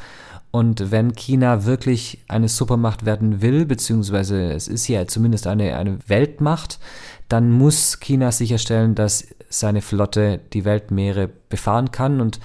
Und 0.51 0.91
wenn 0.91 1.15
China 1.15 1.65
wirklich 1.65 2.19
eine 2.27 2.47
Supermacht 2.47 3.05
werden 3.05 3.41
will, 3.41 3.65
beziehungsweise 3.65 4.51
es 4.51 4.67
ist 4.67 4.87
ja 4.87 5.07
zumindest 5.07 5.47
eine, 5.47 5.75
eine 5.75 5.97
Weltmacht, 6.07 6.79
dann 7.27 7.49
muss 7.49 7.99
China 7.99 8.31
sicherstellen, 8.31 8.93
dass 8.93 9.27
seine 9.49 9.81
Flotte 9.81 10.39
die 10.53 10.65
Weltmeere 10.65 11.29
befahren 11.49 11.91
kann 11.91 12.21
und 12.21 12.39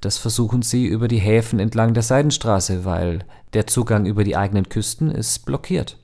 das 0.00 0.16
versuchen 0.16 0.62
sie 0.62 0.86
über 0.86 1.08
die 1.08 1.18
Häfen 1.18 1.58
entlang 1.58 1.92
der 1.92 2.02
Seidenstraße, 2.02 2.84
weil 2.84 3.20
der 3.52 3.66
Zugang 3.66 4.06
über 4.06 4.24
die 4.24 4.36
eigenen 4.36 4.68
Küsten 4.68 5.10
ist 5.10 5.44
blockiert. 5.44 5.99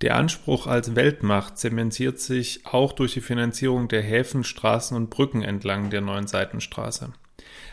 Der 0.00 0.14
Anspruch 0.14 0.68
als 0.68 0.94
Weltmacht 0.94 1.58
zementiert 1.58 2.20
sich 2.20 2.60
auch 2.64 2.92
durch 2.92 3.14
die 3.14 3.20
Finanzierung 3.20 3.88
der 3.88 4.02
Häfen, 4.02 4.44
Straßen 4.44 4.96
und 4.96 5.10
Brücken 5.10 5.42
entlang 5.42 5.90
der 5.90 6.00
neuen 6.00 6.28
Seitenstraße. 6.28 7.12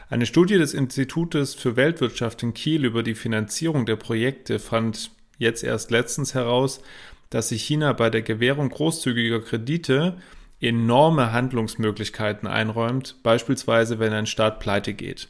Eine 0.10 0.26
Studie 0.26 0.58
des 0.58 0.74
Institutes 0.74 1.54
für 1.54 1.76
Weltwirtschaft 1.76 2.42
in 2.42 2.54
Kiel 2.56 2.84
über 2.86 3.04
die 3.04 3.16
Finanzierung 3.16 3.86
der 3.86 3.96
Projekte 3.96 4.58
fand 4.58 5.12
jetzt 5.38 5.64
erst 5.64 5.92
letztens 5.92 6.34
heraus, 6.34 6.82
dass 7.30 7.50
sich 7.50 7.64
China 7.64 7.94
bei 7.94 8.10
der 8.10 8.22
Gewährung 8.24 8.70
großzügiger 8.70 9.42
Kredite 9.42 10.18
enorme 10.60 11.32
Handlungsmöglichkeiten 11.32 12.48
einräumt, 12.48 13.18
beispielsweise 13.22 14.00
wenn 14.00 14.14
ein 14.14 14.26
Staat 14.26 14.60
pleite 14.60 14.94
geht. 14.94 15.30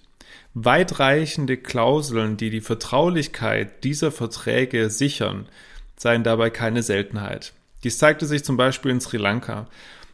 Weitreichende 0.54 1.58
Klauseln, 1.58 2.38
die 2.38 2.50
die 2.50 2.62
Vertraulichkeit 2.62 3.84
dieser 3.84 4.12
Verträge 4.12 4.90
sichern, 4.90 5.48
seien 5.98 6.24
dabei 6.24 6.50
keine 6.50 6.84
Seltenheit. 6.84 7.54
Dies 7.84 7.98
zeigte 7.98 8.26
sich 8.26 8.44
zum 8.44 8.58
Beispiel 8.58 8.92
in 8.92 9.02
Sri 9.02 9.18
Lanka. 9.18 9.68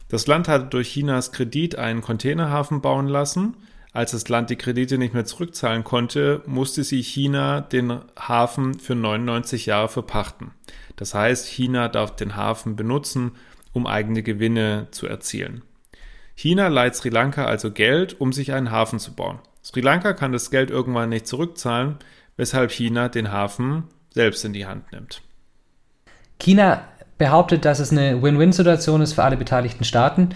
Das 0.08 0.26
Land 0.26 0.48
hatte 0.48 0.66
durch 0.66 0.92
Chinas 0.92 1.32
Kredit 1.32 1.76
einen 1.76 2.02
Containerhafen 2.02 2.82
bauen 2.82 3.08
lassen. 3.08 3.56
Als 3.94 4.12
das 4.12 4.28
Land 4.28 4.50
die 4.50 4.56
Kredite 4.56 4.98
nicht 4.98 5.14
mehr 5.14 5.24
zurückzahlen 5.24 5.84
konnte, 5.84 6.42
musste 6.46 6.84
sie 6.84 7.02
China 7.02 7.60
den 7.60 8.00
Hafen 8.18 8.78
für 8.78 8.94
99 8.94 9.66
Jahre 9.66 9.88
verpachten. 9.88 10.50
Das 10.96 11.14
heißt, 11.14 11.46
China 11.46 11.88
darf 11.88 12.16
den 12.16 12.36
Hafen 12.36 12.76
benutzen, 12.76 13.32
um 13.72 13.86
eigene 13.86 14.22
Gewinne 14.22 14.88
zu 14.90 15.06
erzielen. 15.06 15.62
China 16.34 16.68
leiht 16.68 16.94
Sri 16.94 17.08
Lanka 17.08 17.44
also 17.44 17.70
Geld, 17.70 18.20
um 18.20 18.32
sich 18.32 18.52
einen 18.52 18.70
Hafen 18.70 18.98
zu 18.98 19.14
bauen. 19.14 19.38
Sri 19.62 19.80
Lanka 19.80 20.12
kann 20.12 20.32
das 20.32 20.50
Geld 20.50 20.70
irgendwann 20.70 21.10
nicht 21.10 21.26
zurückzahlen, 21.26 21.96
weshalb 22.36 22.70
China 22.70 23.08
den 23.08 23.30
Hafen 23.30 23.84
selbst 24.10 24.44
in 24.44 24.52
die 24.52 24.66
Hand 24.66 24.92
nimmt. 24.92 25.22
China 26.42 26.82
behauptet, 27.18 27.64
dass 27.64 27.78
es 27.78 27.92
eine 27.92 28.20
Win-Win-Situation 28.20 29.00
ist 29.00 29.12
für 29.12 29.22
alle 29.22 29.36
beteiligten 29.36 29.84
Staaten. 29.84 30.30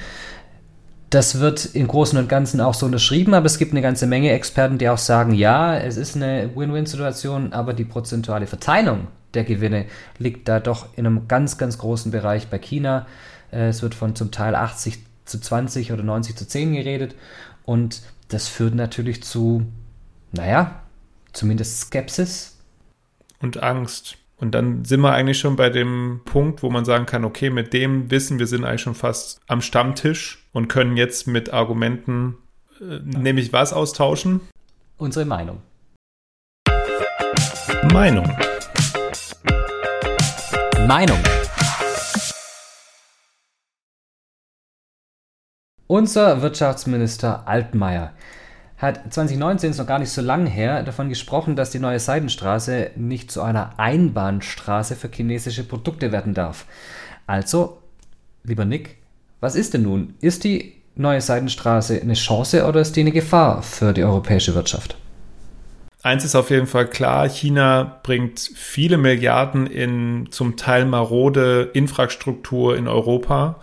Das 1.10 1.40
wird 1.40 1.74
im 1.74 1.88
Großen 1.88 2.18
und 2.18 2.28
Ganzen 2.28 2.60
auch 2.60 2.74
so 2.74 2.86
unterschrieben, 2.86 3.34
aber 3.34 3.46
es 3.46 3.58
gibt 3.58 3.72
eine 3.72 3.82
ganze 3.82 4.06
Menge 4.06 4.30
Experten, 4.30 4.78
die 4.78 4.88
auch 4.88 4.98
sagen, 4.98 5.32
ja, 5.32 5.76
es 5.76 5.96
ist 5.96 6.16
eine 6.16 6.50
Win-Win-Situation, 6.54 7.52
aber 7.52 7.74
die 7.74 7.84
prozentuale 7.84 8.46
Verteilung 8.46 9.08
der 9.34 9.44
Gewinne 9.44 9.86
liegt 10.18 10.48
da 10.48 10.60
doch 10.60 10.86
in 10.96 11.06
einem 11.06 11.28
ganz, 11.28 11.58
ganz 11.58 11.78
großen 11.78 12.12
Bereich 12.12 12.48
bei 12.48 12.58
China. 12.58 13.06
Äh, 13.52 13.68
es 13.68 13.82
wird 13.82 13.94
von 13.94 14.14
zum 14.14 14.30
Teil 14.30 14.54
80 14.54 14.98
zu 15.24 15.40
20 15.40 15.92
oder 15.92 16.02
90 16.04 16.36
zu 16.36 16.46
10 16.46 16.74
geredet 16.74 17.16
und 17.64 18.02
das 18.28 18.48
führt 18.48 18.74
natürlich 18.74 19.22
zu, 19.22 19.66
naja, 20.32 20.82
zumindest 21.32 21.80
Skepsis. 21.80 22.52
Und 23.38 23.62
Angst. 23.62 24.16
Und 24.38 24.54
dann 24.54 24.84
sind 24.84 25.00
wir 25.00 25.12
eigentlich 25.12 25.38
schon 25.38 25.56
bei 25.56 25.70
dem 25.70 26.20
Punkt, 26.26 26.62
wo 26.62 26.68
man 26.68 26.84
sagen 26.84 27.06
kann, 27.06 27.24
okay, 27.24 27.48
mit 27.48 27.72
dem 27.72 28.10
Wissen, 28.10 28.38
wir 28.38 28.46
sind 28.46 28.64
eigentlich 28.64 28.82
schon 28.82 28.94
fast 28.94 29.40
am 29.46 29.62
Stammtisch 29.62 30.46
und 30.52 30.68
können 30.68 30.98
jetzt 30.98 31.26
mit 31.26 31.54
Argumenten 31.54 32.36
äh, 32.80 32.98
nämlich 33.02 33.54
was 33.54 33.72
austauschen? 33.72 34.42
Unsere 34.98 35.24
Meinung. 35.24 35.62
Meinung. 37.92 38.30
Meinung. 40.86 41.18
Unser 45.86 46.42
Wirtschaftsminister 46.42 47.48
Altmaier 47.48 48.12
hat 48.78 49.12
2019, 49.12 49.70
ist 49.70 49.78
noch 49.78 49.86
gar 49.86 49.98
nicht 49.98 50.10
so 50.10 50.20
lange 50.20 50.50
her, 50.50 50.82
davon 50.82 51.08
gesprochen, 51.08 51.56
dass 51.56 51.70
die 51.70 51.78
neue 51.78 51.98
Seidenstraße 51.98 52.90
nicht 52.96 53.30
zu 53.30 53.42
einer 53.42 53.78
Einbahnstraße 53.78 54.96
für 54.96 55.08
chinesische 55.08 55.64
Produkte 55.64 56.12
werden 56.12 56.34
darf. 56.34 56.66
Also, 57.26 57.78
lieber 58.44 58.64
Nick, 58.64 58.98
was 59.40 59.54
ist 59.54 59.74
denn 59.74 59.82
nun? 59.82 60.14
Ist 60.20 60.44
die 60.44 60.74
neue 60.94 61.20
Seidenstraße 61.20 62.00
eine 62.00 62.14
Chance 62.14 62.66
oder 62.66 62.80
ist 62.80 62.96
die 62.96 63.00
eine 63.00 63.12
Gefahr 63.12 63.62
für 63.62 63.92
die 63.92 64.04
europäische 64.04 64.54
Wirtschaft? 64.54 64.96
Eins 66.02 66.24
ist 66.24 66.36
auf 66.36 66.50
jeden 66.50 66.66
Fall 66.66 66.86
klar, 66.86 67.28
China 67.28 67.98
bringt 68.02 68.38
viele 68.38 68.96
Milliarden 68.96 69.66
in 69.66 70.28
zum 70.30 70.56
Teil 70.56 70.84
marode 70.84 71.70
Infrastruktur 71.72 72.76
in 72.76 72.86
Europa 72.86 73.56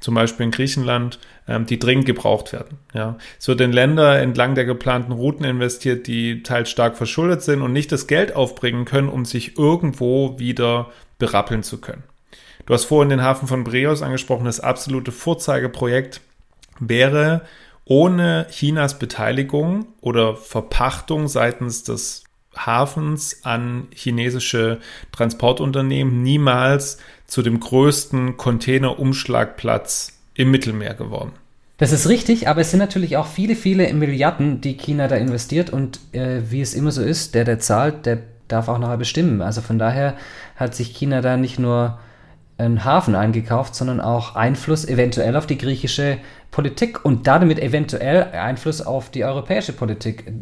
zum 0.00 0.14
Beispiel 0.14 0.44
in 0.44 0.52
Griechenland, 0.52 1.18
ähm, 1.48 1.66
die 1.66 1.78
dringend 1.78 2.06
gebraucht 2.06 2.52
werden. 2.52 2.78
Ja. 2.94 3.16
Es 3.38 3.48
wird 3.48 3.60
in 3.60 3.72
Länder 3.72 4.20
entlang 4.20 4.54
der 4.54 4.66
geplanten 4.66 5.12
Routen 5.12 5.44
investiert, 5.44 6.06
die 6.06 6.42
teils 6.42 6.70
stark 6.70 6.96
verschuldet 6.96 7.42
sind 7.42 7.62
und 7.62 7.72
nicht 7.72 7.90
das 7.90 8.06
Geld 8.06 8.36
aufbringen 8.36 8.84
können, 8.84 9.08
um 9.08 9.24
sich 9.24 9.58
irgendwo 9.58 10.38
wieder 10.38 10.90
berappeln 11.18 11.62
zu 11.62 11.80
können. 11.80 12.04
Du 12.66 12.74
hast 12.74 12.84
vorhin 12.84 13.08
den 13.08 13.22
Hafen 13.22 13.48
von 13.48 13.64
Breos 13.64 14.02
angesprochen, 14.02 14.44
das 14.44 14.60
absolute 14.60 15.10
Vorzeigeprojekt 15.10 16.20
wäre 16.78 17.42
ohne 17.86 18.46
Chinas 18.50 18.98
Beteiligung 18.98 19.86
oder 20.02 20.36
Verpachtung 20.36 21.26
seitens 21.26 21.82
des 21.82 22.24
Hafens 22.54 23.44
an 23.44 23.88
chinesische 23.94 24.80
Transportunternehmen 25.12 26.22
niemals 26.22 26.98
zu 27.26 27.40
dem 27.40 27.60
größten 27.60 28.36
Containerumschlagplatz 28.36 30.17
im 30.38 30.50
Mittelmeer 30.50 30.94
geworden. 30.94 31.32
Das 31.76 31.92
ist 31.92 32.08
richtig, 32.08 32.48
aber 32.48 32.62
es 32.62 32.70
sind 32.70 32.80
natürlich 32.80 33.16
auch 33.16 33.26
viele, 33.26 33.54
viele 33.54 33.92
Milliarden, 33.92 34.60
die 34.60 34.76
China 34.76 35.06
da 35.06 35.16
investiert 35.16 35.70
und 35.70 36.00
äh, 36.12 36.40
wie 36.48 36.60
es 36.60 36.74
immer 36.74 36.90
so 36.90 37.02
ist, 37.02 37.34
der, 37.34 37.44
der 37.44 37.58
zahlt, 37.58 38.06
der 38.06 38.18
darf 38.48 38.68
auch 38.68 38.78
nachher 38.78 38.96
bestimmen. 38.96 39.42
Also 39.42 39.60
von 39.60 39.78
daher 39.78 40.14
hat 40.56 40.74
sich 40.74 40.96
China 40.96 41.20
da 41.20 41.36
nicht 41.36 41.58
nur 41.58 41.98
einen 42.56 42.84
Hafen 42.84 43.14
eingekauft, 43.14 43.74
sondern 43.74 44.00
auch 44.00 44.34
Einfluss 44.34 44.84
eventuell 44.86 45.36
auf 45.36 45.46
die 45.46 45.58
griechische 45.58 46.18
Politik 46.50 47.04
und 47.04 47.26
damit 47.26 47.60
eventuell 47.60 48.24
Einfluss 48.32 48.80
auf 48.80 49.10
die 49.10 49.24
europäische 49.24 49.72
Politik 49.72 50.32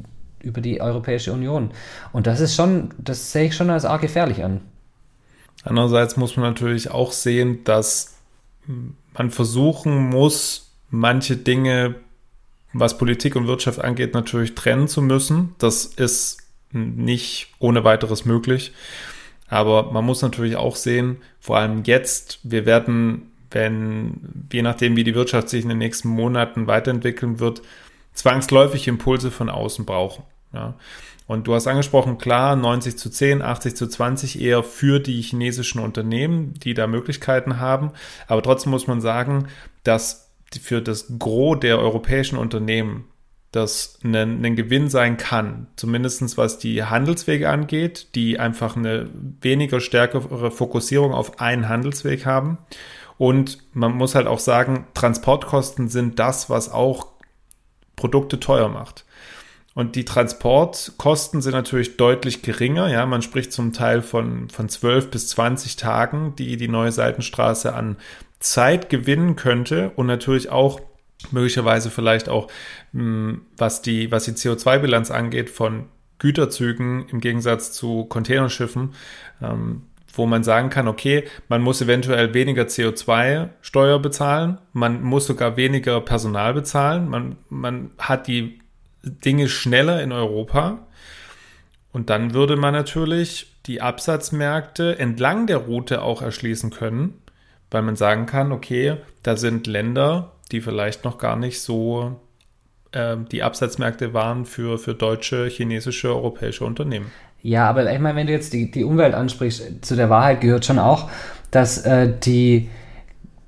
über 0.42 0.60
die 0.60 0.80
Europäische 0.80 1.32
Union. 1.32 1.70
Und 2.12 2.26
das 2.26 2.40
ist 2.40 2.54
schon, 2.54 2.90
das 2.98 3.32
sehe 3.32 3.46
ich 3.46 3.56
schon 3.56 3.68
als 3.68 3.84
arg 3.84 4.00
gefährlich 4.00 4.44
an. 4.44 4.60
Andererseits 5.64 6.16
muss 6.16 6.36
man 6.36 6.46
natürlich 6.46 6.90
auch 6.90 7.12
sehen, 7.12 7.64
dass 7.64 8.15
man 8.66 9.30
versuchen 9.30 10.10
muss, 10.10 10.72
manche 10.90 11.36
Dinge, 11.36 11.96
was 12.72 12.98
Politik 12.98 13.36
und 13.36 13.46
Wirtschaft 13.46 13.80
angeht, 13.80 14.14
natürlich 14.14 14.54
trennen 14.54 14.88
zu 14.88 15.02
müssen. 15.02 15.54
Das 15.58 15.84
ist 15.84 16.38
nicht 16.72 17.48
ohne 17.58 17.84
weiteres 17.84 18.24
möglich. 18.24 18.72
Aber 19.48 19.92
man 19.92 20.04
muss 20.04 20.22
natürlich 20.22 20.56
auch 20.56 20.76
sehen, 20.76 21.18
vor 21.38 21.58
allem 21.58 21.84
jetzt, 21.84 22.40
wir 22.42 22.66
werden, 22.66 23.30
wenn, 23.50 24.48
je 24.52 24.62
nachdem, 24.62 24.96
wie 24.96 25.04
die 25.04 25.14
Wirtschaft 25.14 25.48
sich 25.48 25.62
in 25.62 25.68
den 25.68 25.78
nächsten 25.78 26.08
Monaten 26.08 26.66
weiterentwickeln 26.66 27.38
wird, 27.38 27.62
zwangsläufig 28.12 28.88
Impulse 28.88 29.30
von 29.30 29.48
außen 29.48 29.84
brauchen. 29.84 30.24
Ja. 30.52 30.74
Und 31.26 31.46
du 31.46 31.54
hast 31.54 31.66
angesprochen, 31.66 32.18
klar, 32.18 32.54
90 32.54 32.96
zu 32.96 33.10
10, 33.10 33.42
80 33.42 33.76
zu 33.76 33.88
20 33.88 34.40
eher 34.40 34.62
für 34.62 35.00
die 35.00 35.20
chinesischen 35.22 35.80
Unternehmen, 35.80 36.54
die 36.54 36.74
da 36.74 36.86
Möglichkeiten 36.86 37.58
haben. 37.58 37.92
Aber 38.28 38.42
trotzdem 38.42 38.70
muss 38.70 38.86
man 38.86 39.00
sagen, 39.00 39.48
dass 39.82 40.30
für 40.60 40.80
das 40.80 41.18
Gros 41.18 41.58
der 41.60 41.78
europäischen 41.78 42.38
Unternehmen 42.38 43.06
das 43.50 43.98
ein, 44.04 44.14
ein 44.14 44.56
Gewinn 44.56 44.88
sein 44.88 45.16
kann, 45.16 45.66
zumindest 45.76 46.36
was 46.36 46.58
die 46.58 46.84
Handelswege 46.84 47.48
angeht, 47.48 48.14
die 48.14 48.38
einfach 48.38 48.76
eine 48.76 49.08
weniger 49.40 49.80
stärkere 49.80 50.50
Fokussierung 50.50 51.12
auf 51.12 51.40
einen 51.40 51.68
Handelsweg 51.68 52.26
haben. 52.26 52.58
Und 53.18 53.58
man 53.72 53.92
muss 53.92 54.14
halt 54.14 54.26
auch 54.26 54.40
sagen, 54.40 54.86
Transportkosten 54.94 55.88
sind 55.88 56.18
das, 56.18 56.50
was 56.50 56.70
auch 56.70 57.08
Produkte 57.96 58.38
teuer 58.38 58.68
macht. 58.68 59.05
Und 59.76 59.94
die 59.94 60.06
Transportkosten 60.06 61.42
sind 61.42 61.52
natürlich 61.52 61.98
deutlich 61.98 62.40
geringer. 62.40 62.88
Ja, 62.88 63.04
man 63.04 63.20
spricht 63.20 63.52
zum 63.52 63.74
Teil 63.74 64.00
von, 64.00 64.48
von 64.48 64.70
12 64.70 65.10
bis 65.10 65.28
20 65.28 65.76
Tagen, 65.76 66.34
die 66.34 66.56
die 66.56 66.66
neue 66.66 66.92
Seitenstraße 66.92 67.74
an 67.74 67.98
Zeit 68.40 68.88
gewinnen 68.88 69.36
könnte 69.36 69.92
und 69.94 70.06
natürlich 70.06 70.48
auch 70.48 70.80
möglicherweise 71.30 71.90
vielleicht 71.90 72.30
auch, 72.30 72.48
hm, 72.94 73.42
was 73.58 73.82
die, 73.82 74.10
was 74.10 74.24
die 74.24 74.32
CO2-Bilanz 74.32 75.10
angeht 75.10 75.50
von 75.50 75.84
Güterzügen 76.18 77.06
im 77.10 77.20
Gegensatz 77.20 77.72
zu 77.72 78.06
Containerschiffen, 78.06 78.94
ähm, 79.42 79.82
wo 80.14 80.24
man 80.24 80.42
sagen 80.42 80.70
kann, 80.70 80.88
okay, 80.88 81.24
man 81.50 81.60
muss 81.60 81.82
eventuell 81.82 82.32
weniger 82.32 82.62
CO2-Steuer 82.62 83.98
bezahlen, 83.98 84.56
man 84.72 85.02
muss 85.02 85.26
sogar 85.26 85.58
weniger 85.58 86.00
Personal 86.00 86.54
bezahlen, 86.54 87.10
man, 87.10 87.36
man 87.50 87.90
hat 87.98 88.26
die 88.26 88.60
Dinge 89.06 89.48
schneller 89.48 90.02
in 90.02 90.12
Europa 90.12 90.78
Und 91.92 92.10
dann 92.10 92.34
würde 92.34 92.56
man 92.56 92.74
natürlich 92.74 93.54
die 93.66 93.80
Absatzmärkte 93.80 94.98
entlang 94.98 95.46
der 95.46 95.58
Route 95.58 96.02
auch 96.02 96.22
erschließen 96.22 96.70
können, 96.70 97.14
weil 97.70 97.82
man 97.82 97.96
sagen 97.96 98.26
kann, 98.26 98.52
okay, 98.52 98.96
da 99.22 99.36
sind 99.36 99.66
Länder, 99.66 100.32
die 100.52 100.60
vielleicht 100.60 101.04
noch 101.04 101.18
gar 101.18 101.36
nicht 101.36 101.60
so 101.60 102.20
äh, 102.92 103.16
die 103.32 103.42
Absatzmärkte 103.42 104.14
waren 104.14 104.44
für, 104.44 104.78
für 104.78 104.94
deutsche, 104.94 105.46
chinesische, 105.46 106.08
europäische 106.08 106.64
Unternehmen. 106.64 107.10
Ja, 107.42 107.68
aber 107.68 107.92
ich 107.92 107.98
meine, 107.98 108.16
wenn 108.16 108.26
du 108.26 108.32
jetzt 108.32 108.52
die, 108.52 108.70
die 108.70 108.84
Umwelt 108.84 109.14
ansprichst, 109.14 109.84
zu 109.84 109.96
der 109.96 110.10
Wahrheit 110.10 110.40
gehört 110.40 110.64
schon 110.64 110.78
auch, 110.78 111.10
dass 111.50 111.78
äh, 111.84 112.12
die, 112.24 112.68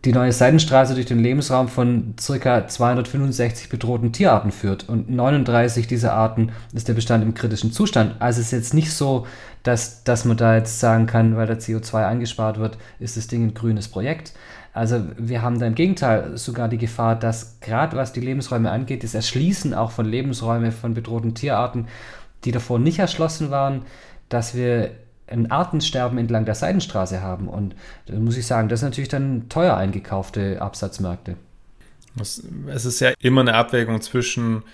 die 0.05 0.13
neue 0.13 0.33
Seidenstraße 0.33 0.95
durch 0.95 1.07
den 1.07 1.19
Lebensraum 1.19 1.67
von 1.67 2.15
ca. 2.17 2.69
265 2.69 3.69
bedrohten 3.69 4.13
Tierarten 4.13 4.53
führt 4.53 4.89
und 4.89 5.11
39 5.11 5.89
dieser 5.89 6.13
Arten 6.13 6.53
ist 6.73 6.87
der 6.87 6.95
Bestand 6.95 7.25
im 7.25 7.35
kritischen 7.35 7.73
Zustand. 7.73 8.15
Also 8.21 8.41
es 8.41 8.47
ist 8.47 8.53
jetzt 8.53 8.75
nicht 8.75 8.93
so, 8.93 9.27
dass, 9.65 10.05
dass 10.05 10.25
man 10.25 10.37
da 10.37 10.55
jetzt 10.55 10.79
sagen 10.79 11.07
kann, 11.07 11.37
weil 11.37 11.49
der 11.49 11.59
CO2 11.59 12.07
eingespart 12.07 12.59
wird, 12.59 12.79
ist 13.01 13.17
das 13.17 13.27
Ding 13.27 13.49
ein 13.49 13.55
grünes 13.55 13.89
Projekt. 13.89 14.35
Also 14.73 15.03
wir 15.19 15.43
haben 15.43 15.59
da 15.59 15.67
im 15.67 15.75
Gegenteil 15.75 16.37
sogar 16.39 16.69
die 16.69 16.79
Gefahr, 16.79 17.17
dass 17.17 17.59
gerade 17.61 17.97
was 17.97 18.13
die 18.13 18.21
Lebensräume 18.21 18.71
angeht, 18.71 19.03
das 19.03 19.15
Erschließen 19.15 19.75
auch 19.75 19.91
von 19.91 20.07
Lebensräumen 20.07 20.71
von 20.71 20.95
bedrohten 20.95 21.35
Tierarten, 21.35 21.89
die 22.45 22.53
davor 22.53 22.79
nicht 22.79 23.01
erschlossen 23.01 23.51
waren, 23.51 23.83
dass 24.29 24.55
wir 24.55 24.93
ein 25.31 25.51
Artensterben 25.51 26.19
entlang 26.19 26.45
der 26.45 26.55
Seidenstraße 26.55 27.23
haben. 27.23 27.49
Und 27.49 27.75
da 28.07 28.15
muss 28.15 28.37
ich 28.37 28.47
sagen, 28.47 28.69
das 28.69 28.81
ist 28.81 28.85
natürlich 28.85 29.09
dann 29.09 29.49
teuer 29.49 29.77
eingekaufte 29.77 30.61
Absatzmärkte. 30.61 31.37
Es 32.21 32.85
ist 32.85 33.01
ja 33.01 33.13
immer 33.21 33.43
eine 33.43 33.55
Abwägung 33.55 34.01
zwischen 34.01 34.65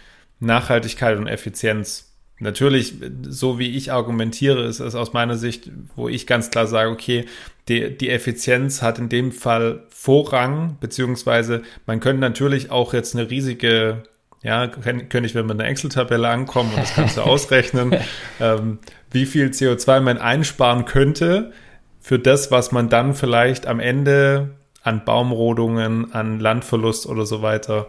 Nachhaltigkeit 0.40 1.18
und 1.18 1.26
Effizienz. 1.26 2.11
Natürlich, 2.38 2.94
so 3.23 3.58
wie 3.58 3.76
ich 3.76 3.92
argumentiere, 3.92 4.64
ist 4.64 4.80
es 4.80 4.94
aus 4.94 5.12
meiner 5.12 5.37
Sicht, 5.37 5.70
wo 5.94 6.08
ich 6.08 6.26
ganz 6.26 6.50
klar 6.50 6.66
sage, 6.66 6.90
okay, 6.90 7.26
die, 7.68 7.96
die 7.96 8.11
Effizienz 8.11 8.82
hat 8.82 8.99
in 8.99 9.08
dem 9.08 9.30
Fall 9.32 9.84
Vorrang, 9.90 10.76
beziehungsweise 10.80 11.62
man 11.87 12.00
könnte 12.00 12.20
natürlich 12.20 12.70
auch 12.70 12.92
jetzt 12.92 13.14
eine 13.14 13.30
riesige 13.30 14.02
ja, 14.44 14.66
könnte 14.68 15.20
ich, 15.25 15.34
wenn 15.34 15.46
wir 15.46 15.52
in 15.52 15.58
der 15.58 15.68
Excel-Tabelle 15.68 16.28
ankommen 16.28 16.68
und 16.68 16.78
das 16.78 16.94
kannst 16.94 17.16
du 17.16 17.23
ausrechnen, 17.23 17.96
ähm, 18.40 18.78
wie 19.14 19.26
viel 19.26 19.47
CO2 19.49 20.00
man 20.00 20.18
einsparen 20.18 20.85
könnte 20.85 21.52
für 22.00 22.18
das, 22.18 22.50
was 22.50 22.73
man 22.73 22.88
dann 22.88 23.14
vielleicht 23.14 23.66
am 23.66 23.80
Ende 23.80 24.50
an 24.83 25.04
Baumrodungen, 25.04 26.12
an 26.12 26.40
Landverlust 26.40 27.06
oder 27.06 27.25
so 27.25 27.40
weiter 27.40 27.88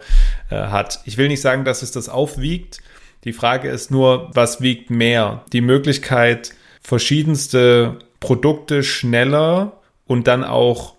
äh, 0.49 0.55
hat. 0.55 1.01
Ich 1.05 1.17
will 1.17 1.27
nicht 1.27 1.41
sagen, 1.41 1.65
dass 1.65 1.81
es 1.81 1.91
das 1.91 2.07
aufwiegt. 2.07 2.81
Die 3.25 3.33
Frage 3.33 3.69
ist 3.69 3.91
nur, 3.91 4.29
was 4.33 4.61
wiegt 4.61 4.89
mehr? 4.89 5.43
Die 5.51 5.61
Möglichkeit, 5.61 6.53
verschiedenste 6.81 7.99
Produkte 8.19 8.83
schneller 8.83 9.81
und 10.05 10.27
dann 10.27 10.43
auch, 10.43 10.95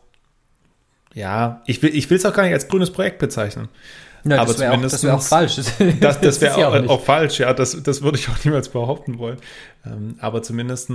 ja, 1.14 1.62
ich 1.66 1.82
will 1.82 1.94
ich 1.94 2.10
will 2.10 2.18
es 2.18 2.26
auch 2.26 2.34
gar 2.34 2.42
nicht 2.42 2.52
als 2.52 2.68
grünes 2.68 2.90
Projekt 2.90 3.18
bezeichnen. 3.18 3.68
Ja, 4.26 4.40
aber 4.40 4.52
das 4.52 4.60
wäre 4.60 4.72
auch, 4.72 5.02
wär 5.02 5.14
auch, 5.14 5.22
falsch. 5.22 5.56
Das, 6.00 6.20
das 6.20 6.40
wäre 6.40 6.56
auch, 6.56 6.74
auch, 6.74 6.88
auch, 6.88 7.00
falsch, 7.00 7.40
ja, 7.40 7.52
das, 7.52 7.82
das 7.82 8.02
würde 8.02 8.18
ich 8.18 8.28
auch 8.28 8.44
niemals 8.44 8.68
behaupten 8.68 9.18
wollen. 9.18 9.38
Ähm, 9.84 10.16
aber 10.20 10.42
zumindest 10.42 10.90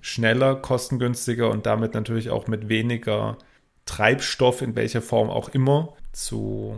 schneller, 0.00 0.56
kostengünstiger 0.56 1.50
und 1.50 1.66
damit 1.66 1.94
natürlich 1.94 2.30
auch 2.30 2.46
mit 2.46 2.68
weniger 2.68 3.36
Treibstoff 3.86 4.62
in 4.62 4.76
welcher 4.76 5.02
Form 5.02 5.30
auch 5.30 5.50
immer 5.50 5.94
zu 6.12 6.76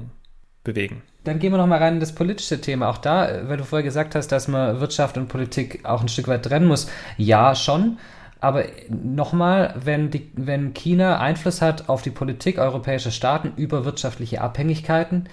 bewegen. 0.65 1.03
Dann 1.25 1.39
gehen 1.39 1.53
wir 1.53 1.59
noch 1.59 1.67
mal 1.67 1.79
rein 1.79 1.95
in 1.95 2.01
das 2.01 2.15
politische 2.15 2.61
Thema. 2.61 2.89
Auch 2.89 2.99
da, 2.99 3.49
weil 3.49 3.57
du 3.57 3.65
vorher 3.65 3.85
gesagt 3.85 4.15
hast, 4.15 4.29
dass 4.29 4.49
man 4.49 4.81
Wirtschaft 4.81 5.17
und 5.17 5.29
Politik 5.29 5.85
auch 5.85 6.01
ein 6.01 6.09
Stück 6.09 6.27
weit 6.27 6.45
trennen 6.45 6.67
muss. 6.67 6.89
Ja, 7.17 7.55
schon. 7.55 7.99
Aber 8.41 8.65
nochmal, 8.89 9.75
wenn, 9.85 10.11
wenn 10.35 10.75
China 10.75 11.21
Einfluss 11.21 11.63
hat 11.63 11.89
auf 11.89 12.03
die 12.03 12.11
Politik 12.11 12.59
europäischer 12.59 13.13
Staaten 13.13 13.53
über 13.57 13.85
wirtschaftliche 13.85 14.41
Abhängigkeiten, 14.41 15.29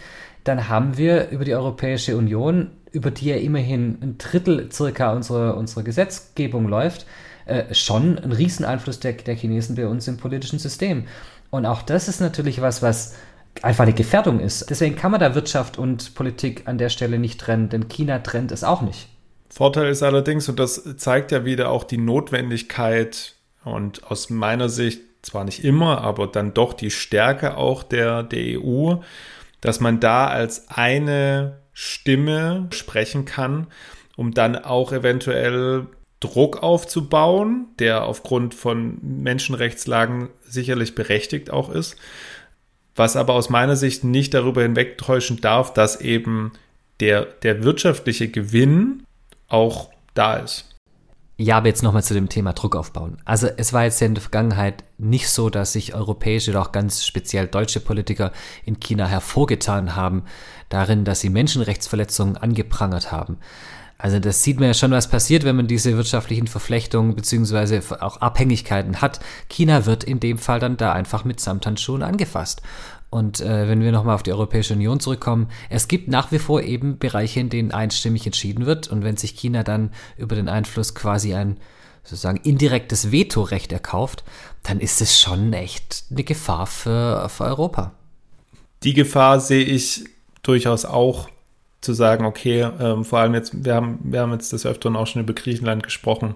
dann 0.50 0.68
haben 0.68 0.98
wir 0.98 1.30
über 1.30 1.46
die 1.46 1.54
Europäische 1.54 2.18
Union, 2.18 2.72
über 2.92 3.12
die 3.12 3.28
ja 3.28 3.36
immerhin 3.36 4.00
ein 4.02 4.18
Drittel 4.18 4.72
circa 4.72 5.14
unserer, 5.14 5.56
unserer 5.56 5.84
Gesetzgebung 5.84 6.68
läuft, 6.68 7.06
äh, 7.46 7.74
schon 7.76 8.18
einen 8.18 8.32
riesen 8.32 8.66
Einfluss 8.66 9.00
der, 9.00 9.14
der 9.14 9.36
Chinesen 9.36 9.76
bei 9.76 9.88
uns 9.88 10.08
im 10.08 10.18
politischen 10.18 10.58
System. 10.58 11.06
Und 11.52 11.68
auch 11.68 11.84
das 11.84 12.08
ist 12.08 12.20
natürlich 12.20 12.62
was, 12.62 12.82
was 12.82 13.16
einfach 13.62 13.84
eine 13.84 13.94
Gefährdung 13.94 14.40
ist. 14.40 14.70
Deswegen 14.72 14.96
kann 14.96 15.12
man 15.12 15.20
da 15.20 15.36
Wirtschaft 15.36 15.78
und 15.78 16.16
Politik 16.16 16.64
an 16.66 16.80
der 16.80 16.90
Stelle 16.90 17.20
nicht 17.20 17.40
trennen, 17.40 17.70
denn 17.70 17.88
China 17.88 18.20
trennt 18.20 18.52
es 18.52 18.64
auch 18.64 18.82
nicht. 18.82 19.08
Vorteil 19.50 19.90
ist 19.90 20.02
allerdings, 20.02 20.50
und 20.50 20.60
das 20.60 20.96
zeigt 20.98 21.32
ja 21.32 21.46
wieder 21.46 21.70
auch 21.70 21.84
die 21.84 21.98
Notwendigkeit 21.98 23.36
und 23.64 24.04
aus 24.10 24.32
meiner 24.32 24.70
Sicht 24.70 25.02
zwar 25.22 25.44
nicht 25.44 25.64
immer, 25.64 26.02
aber 26.02 26.26
dann 26.26 26.56
doch 26.56 26.74
die 26.74 26.92
Stärke 26.92 27.58
auch 27.58 27.84
der, 27.84 28.24
der 28.24 28.60
EU, 28.60 28.96
dass 29.62 29.80
man 29.80 30.00
da 30.00 30.28
als 30.28 30.70
eine 30.70 31.60
Stimme 31.74 32.68
sprechen 32.72 33.26
kann, 33.26 33.68
um 34.16 34.34
dann 34.34 34.56
auch 34.56 34.92
eventuell 34.92 35.88
Druck 36.20 36.62
aufzubauen, 36.62 37.68
der 37.80 38.04
aufgrund 38.04 38.54
von 38.54 38.98
Menschenrechtslagen 39.02 40.30
sicherlich 40.42 40.96
berechtigt 40.96 41.52
auch 41.52 41.70
ist, 41.70 41.96
was 42.96 43.16
aber 43.16 43.34
aus 43.34 43.50
meiner 43.50 43.78
Sicht 43.78 44.04
nicht 44.04 44.34
darüber 44.34 44.62
hinwegtäuschen 44.62 45.40
darf, 45.40 45.74
dass 45.74 46.02
eben 46.02 46.52
der, 47.00 47.24
der 47.24 47.64
wirtschaftliche 47.64 48.28
Gewinn 48.28 49.04
auch 49.48 49.90
da 50.14 50.36
ist. 50.36 50.76
Ja, 51.42 51.56
aber 51.56 51.68
jetzt 51.68 51.84
nochmal 51.84 52.04
zu 52.04 52.14
dem 52.14 52.28
Thema 52.28 52.52
Druck 52.52 52.76
aufbauen. 52.76 53.18
Also 53.24 53.48
es 53.48 53.72
war 53.72 53.86
jetzt 53.86 54.02
in 54.02 54.14
der 54.14 54.22
Vergangenheit 54.22 54.84
nicht 54.98 55.30
so, 55.30 55.50
dass 55.50 55.72
sich 55.72 55.96
europäische 55.96 56.52
oder 56.52 56.62
auch 56.62 56.74
ganz 56.74 57.06
speziell 57.06 57.48
deutsche 57.48 57.80
Politiker 57.80 58.34
in 58.66 58.82
China 58.82 59.08
hervorgetan 59.08 59.96
haben 59.96 60.24
darin, 60.68 61.06
dass 61.06 61.22
sie 61.22 61.30
Menschenrechtsverletzungen 61.30 62.36
angeprangert 62.36 63.14
haben. 63.14 63.38
Also 63.98 64.20
das 64.20 64.44
sieht 64.44 64.60
man 64.60 64.68
ja 64.68 64.74
schon, 64.74 64.92
was 64.92 65.10
passiert, 65.10 65.46
wenn 65.46 65.56
man 65.56 65.68
diese 65.68 65.96
wirtschaftlichen 65.96 66.48
Verflechtungen 66.48 67.16
beziehungsweise 67.16 67.82
auch 68.02 68.18
Abhängigkeiten 68.18 69.00
hat. 69.00 69.22
China 69.48 69.86
wird 69.86 70.04
in 70.04 70.20
dem 70.20 70.40
Fall 70.40 70.60
dann 70.60 70.76
da 70.76 70.92
einfach 70.92 71.24
mit 71.24 71.40
Samthandschuhen 71.40 72.04
angefasst. 72.04 72.62
Und 73.10 73.42
äh, 73.42 73.68
wenn 73.68 73.82
wir 73.82 73.92
nochmal 73.92 74.16
auf 74.16 74.24
die 74.24 74.32
Europäische 74.32 74.76
Union 74.76 75.00
zurückkommen, 75.00 75.50
es 75.70 75.88
gibt 75.88 76.10
nach 76.10 76.32
wie 76.32 76.40
vor 76.40 76.62
eben 76.62 77.00
Bereiche, 77.00 77.40
in 77.40 77.50
denen 77.50 77.72
einstimmig 77.72 78.26
entschieden 78.26 78.66
wird. 78.66 78.88
Und 78.88 79.04
wenn 79.04 79.18
sich 79.18 79.32
China 79.32 79.64
dann 79.64 79.92
über 80.18 80.36
den 80.36 80.48
Einfluss 80.48 80.94
quasi 80.94 81.34
ein 81.34 81.58
sozusagen 82.04 82.38
indirektes 82.38 83.12
Vetorecht 83.12 83.72
erkauft, 83.72 84.24
dann 84.64 84.80
ist 84.80 85.02
es 85.02 85.20
schon 85.20 85.54
echt 85.54 86.06
eine 86.12 86.24
Gefahr 86.24 86.68
für, 86.68 87.30
für 87.30 87.46
Europa. 87.46 87.94
Die 88.84 88.94
Gefahr 88.94 89.40
sehe 89.40 89.64
ich 89.64 90.06
durchaus 90.44 90.86
auch 90.86 91.30
zu 91.82 91.94
sagen, 91.94 92.26
okay, 92.26 92.70
ähm, 92.80 93.06
vor 93.06 93.20
allem 93.20 93.34
jetzt, 93.34 93.66
wir 93.66 93.76
haben, 93.76 94.00
wir 94.04 94.22
haben 94.22 94.32
jetzt 94.34 94.54
des 94.54 94.66
Öfteren 94.66 94.96
auch 94.96 95.08
schon 95.08 95.22
über 95.22 95.34
Griechenland 95.34 95.84
gesprochen, 95.84 96.36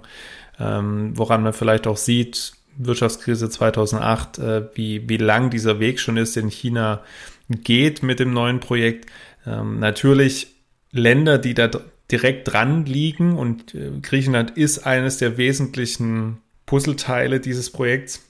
ähm, 0.60 1.18
woran 1.18 1.44
man 1.44 1.54
vielleicht 1.54 1.88
auch 1.88 1.98
sieht, 1.98 2.54
Wirtschaftskrise 2.78 3.50
2008, 3.50 4.40
äh, 4.40 4.64
wie, 4.76 5.08
wie 5.10 5.18
lang 5.18 5.50
dieser 5.50 5.80
Weg 5.80 6.00
schon 6.00 6.18
ist, 6.18 6.38
in 6.38 6.50
China 6.50 7.04
geht 7.50 8.04
mit 8.04 8.20
dem 8.20 8.34
neuen 8.34 8.60
Projekt. 8.60 9.10
Ähm, 9.46 9.80
natürlich 9.80 10.48
Länder, 10.92 11.38
die 11.38 11.54
da 11.54 11.70
direkt 12.12 12.52
dran 12.52 12.86
liegen 12.86 13.38
und 13.38 13.74
äh, 13.74 13.92
Griechenland 14.02 14.52
ist 14.52 14.86
eines 14.86 15.18
der 15.18 15.38
wesentlichen 15.38 16.38
Puzzleteile 16.66 17.40
dieses 17.40 17.72
Projekts. 17.72 18.24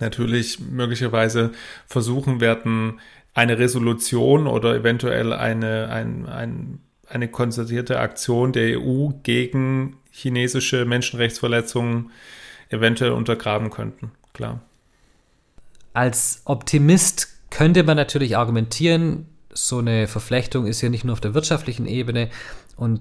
Natürlich 0.00 0.60
möglicherweise 0.60 1.52
versuchen 1.86 2.40
werden, 2.40 3.00
eine 3.34 3.58
Resolution 3.58 4.46
oder 4.46 4.74
eventuell 4.74 5.32
eine, 5.32 5.88
ein, 5.88 6.26
ein, 6.26 6.78
eine 7.08 7.28
konzertierte 7.28 7.98
Aktion 7.98 8.52
der 8.52 8.80
EU 8.80 9.10
gegen 9.22 9.96
chinesische 10.12 10.84
Menschenrechtsverletzungen 10.84 12.10
eventuell 12.68 13.12
untergraben 13.12 13.70
könnten, 13.70 14.12
klar. 14.32 14.60
Als 15.92 16.42
Optimist 16.44 17.28
könnte 17.50 17.84
man 17.84 17.96
natürlich 17.96 18.36
argumentieren, 18.36 19.26
so 19.52 19.78
eine 19.78 20.08
Verflechtung 20.08 20.66
ist 20.66 20.80
ja 20.80 20.88
nicht 20.88 21.04
nur 21.04 21.12
auf 21.12 21.20
der 21.20 21.34
wirtschaftlichen 21.34 21.86
Ebene 21.86 22.28
und 22.76 23.00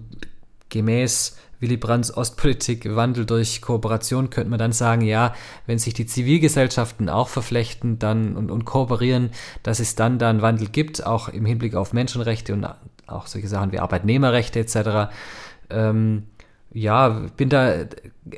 gemäß 0.69 1.38
Willy 1.60 1.78
Brandts 1.78 2.15
Ostpolitik 2.15 2.95
Wandel 2.95 3.26
durch 3.26 3.62
Kooperation 3.62 4.30
könnte 4.30 4.49
man 4.49 4.60
dann 4.60 4.73
sagen, 4.73 5.02
ja, 5.02 5.34
wenn 5.65 5.80
sich 5.80 5.93
die 5.93 6.06
Zivilgesellschaften 6.06 7.10
auch 7.10 7.30
verflechten 7.30 7.99
dann 7.99 8.36
und, 8.36 8.52
und 8.52 8.65
kooperieren, 8.65 9.32
dass 9.63 9.80
es 9.80 9.95
dann 9.95 10.19
da 10.19 10.30
einen 10.30 10.41
Wandel 10.41 10.67
gibt, 10.67 11.06
auch 11.06 11.30
im 11.30 11.45
Hinblick 11.45 11.76
auf 11.76 11.93
Menschenrechte 11.93 12.54
und 12.54 12.67
auch 13.08 13.28
solche 13.28 13.47
Sachen 13.47 13.71
wie 13.71 13.80
Arbeitnehmerrechte 13.80 14.60
etc. 14.60 15.13
Ähm, 15.69 16.23
ja, 16.73 17.09
bin 17.38 17.49
da 17.49 17.86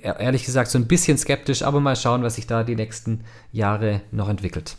ehrlich 0.01 0.45
gesagt 0.45 0.69
so 0.69 0.77
ein 0.77 0.87
bisschen 0.87 1.17
skeptisch, 1.17 1.63
aber 1.63 1.79
mal 1.79 1.95
schauen, 1.95 2.23
was 2.23 2.35
sich 2.35 2.47
da 2.47 2.63
die 2.63 2.75
nächsten 2.75 3.21
Jahre 3.51 4.01
noch 4.11 4.29
entwickelt. 4.29 4.77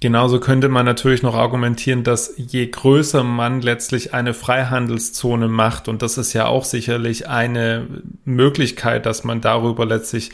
Genauso 0.00 0.38
könnte 0.38 0.68
man 0.68 0.84
natürlich 0.84 1.22
noch 1.22 1.34
argumentieren, 1.34 2.04
dass 2.04 2.34
je 2.36 2.66
größer 2.66 3.24
man 3.24 3.62
letztlich 3.62 4.12
eine 4.12 4.34
Freihandelszone 4.34 5.48
macht, 5.48 5.88
und 5.88 6.02
das 6.02 6.18
ist 6.18 6.34
ja 6.34 6.46
auch 6.46 6.64
sicherlich 6.64 7.28
eine 7.28 7.86
Möglichkeit, 8.24 9.06
dass 9.06 9.24
man 9.24 9.40
darüber 9.40 9.86
letztlich 9.86 10.30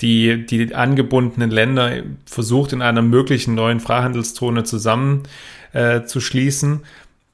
die, 0.00 0.46
die 0.46 0.74
angebundenen 0.74 1.50
Länder 1.50 2.02
versucht, 2.26 2.72
in 2.72 2.80
einer 2.80 3.02
möglichen 3.02 3.56
neuen 3.56 3.80
Freihandelszone 3.80 4.62
zusammen 4.62 5.24
äh, 5.72 6.04
zu 6.04 6.20
schließen, 6.20 6.84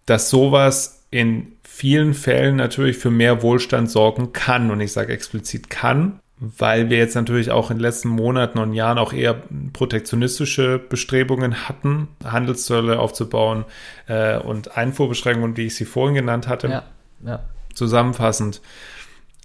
dass 0.07 0.31
sowas 0.31 1.05
in 1.11 1.54
vielen 1.75 2.15
Fällen 2.15 2.55
natürlich 2.55 2.99
für 2.99 3.11
mehr 3.11 3.43
Wohlstand 3.43 3.91
sorgen 3.91 4.33
kann. 4.33 4.71
Und 4.71 4.81
ich 4.81 4.93
sage 4.93 5.13
explizit 5.13 5.71
kann, 5.71 6.21
weil 6.39 6.89
wir 6.89 6.99
jetzt 6.99 7.17
natürlich 7.17 7.51
auch 7.51 7.71
in 7.71 7.79
den 7.79 7.83
letzten 7.83 8.09
Monaten 8.09 8.61
und 8.61 8.75
Jahren 8.75 8.97
auch 8.97 9.13
eher 9.13 9.43
protektionistische 9.73 10.79
Bestrebungen 10.79 11.69
hatten, 11.69 12.09
Handelszölle 12.25 13.01
aufzubauen 13.01 13.65
äh, 14.07 14.39
und 14.39 14.77
Einfuhrbeschränkungen, 14.77 15.57
wie 15.57 15.67
ich 15.67 15.75
sie 15.75 15.85
vorhin 15.85 16.15
genannt 16.15 16.47
hatte. 16.47 16.69
Ja, 16.69 16.83
ja. 17.27 17.41
Zusammenfassend, 17.75 18.61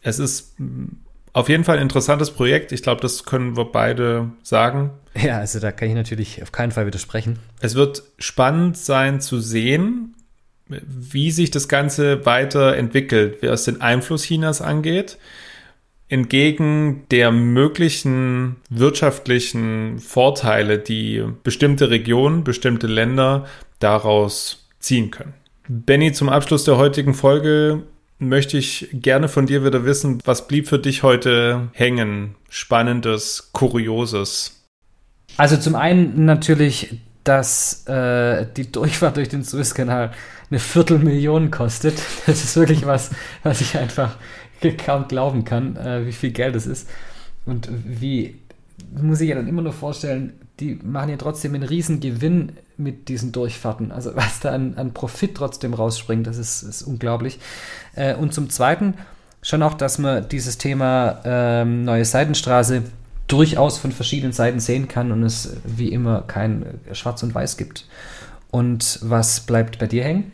es 0.04 0.20
ist 0.20 0.56
auf 1.34 1.50
jeden 1.50 1.64
Fall 1.64 1.78
ein 1.78 1.84
interessantes 1.84 2.30
Projekt. 2.30 2.72
Ich 2.72 2.84
glaube, 2.84 3.02
das 3.02 3.24
können 3.24 3.58
wir 3.58 3.66
beide 3.66 4.30
sagen. 4.44 4.92
Ja, 5.16 5.40
also 5.40 5.60
da 5.60 5.72
kann 5.72 5.90
ich 5.90 5.96
natürlich 5.96 6.44
auf 6.44 6.52
keinen 6.52 6.72
Fall 6.72 6.86
widersprechen. 6.86 7.40
Es 7.60 7.74
wird 7.74 8.04
spannend 8.20 8.78
sein 8.78 9.20
zu 9.20 9.40
sehen, 9.40 10.16
wie 10.70 11.32
sich 11.32 11.52
das 11.52 11.68
Ganze 11.68 12.26
weiterentwickelt, 12.26 13.42
was 13.42 13.66
den 13.66 13.82
Einfluss 13.82 14.24
Chinas 14.24 14.62
angeht 14.62 15.18
entgegen 16.10 17.04
der 17.12 17.32
möglichen 17.32 18.58
wirtschaftlichen 18.70 20.00
Vorteile, 20.00 20.80
die 20.80 21.24
bestimmte 21.44 21.92
Regionen, 21.92 22.44
bestimmte 22.44 22.88
Länder 22.88 23.46
daraus 23.78 24.68
ziehen 24.80 25.12
können. 25.12 25.34
Benny, 25.68 26.12
zum 26.12 26.30
Abschluss 26.30 26.64
der 26.64 26.78
heutigen 26.78 27.14
Folge 27.14 27.84
möchte 28.18 28.58
ich 28.58 28.90
gerne 28.92 29.30
von 29.30 29.46
dir 29.46 29.64
wieder 29.64 29.86
wissen, 29.86 30.20
was 30.26 30.48
blieb 30.48 30.68
für 30.68 30.80
dich 30.80 31.04
heute 31.04 31.70
hängen? 31.74 32.36
Spannendes, 32.50 33.52
Kurioses? 33.54 34.66
Also 35.38 35.58
zum 35.58 35.76
einen 35.76 36.26
natürlich, 36.26 37.00
dass 37.24 37.86
äh, 37.88 38.46
die 38.56 38.72
Durchfahrt 38.72 39.18
durch 39.18 39.30
den 39.30 39.44
Suezkanal 39.44 40.12
eine 40.50 40.60
Viertelmillion 40.60 41.52
kostet. 41.52 42.02
Das 42.26 42.44
ist 42.44 42.56
wirklich 42.56 42.86
was, 42.86 43.12
was 43.44 43.62
ich 43.62 43.78
einfach 43.78 44.18
kaum 44.86 45.08
glauben 45.08 45.46
kann, 45.46 45.78
äh, 45.78 46.06
wie 46.06 46.12
viel 46.12 46.32
Geld 46.32 46.56
es 46.56 46.66
ist. 46.66 46.90
Und 47.46 47.70
wie, 47.72 48.36
muss 49.00 49.22
ich 49.22 49.30
ja 49.30 49.36
dann 49.36 49.48
immer 49.48 49.62
nur 49.62 49.74
vorstellen, 49.74 50.34
die 50.60 50.78
machen 50.84 51.10
ja 51.10 51.18
trotzdem 51.18 51.56
einen 51.56 51.64
riesen 51.64 52.00
Gewinn 52.00 52.54
mit 52.78 53.08
diesen 53.08 53.32
Durchfahrten. 53.32 53.92
Also 53.92 54.16
was 54.16 54.40
da 54.40 54.52
an, 54.52 54.76
an 54.76 54.94
Profit 54.94 55.36
trotzdem 55.36 55.74
rausspringt, 55.74 56.28
das 56.28 56.38
ist, 56.38 56.64
ist 56.64 56.82
unglaublich. 56.84 57.40
Äh, 57.96 58.16
und 58.16 58.34
zum 58.34 58.50
Zweiten 58.50 58.96
schon 59.42 59.64
auch, 59.64 59.74
dass 59.74 60.00
man 60.00 60.28
dieses 60.28 60.58
Thema 60.58 61.22
ähm, 61.24 61.86
neue 61.86 62.06
Seitenstraße 62.06 62.84
durchaus 63.30 63.78
von 63.78 63.94
verschiedenen 63.94 64.34
Seiten 64.34 64.60
sehen 64.60 64.90
kann 64.90 65.12
und 65.14 65.24
es 65.24 65.56
wie 65.64 65.90
immer 65.90 66.24
kein 66.24 66.82
Schwarz 66.92 67.24
und 67.24 67.34
Weiß 67.34 67.56
gibt. 67.56 67.88
Und 68.52 69.00
was 69.02 69.42
bleibt 69.42 69.80
bei 69.80 69.88
dir 69.88 70.04
hängen? 70.04 70.32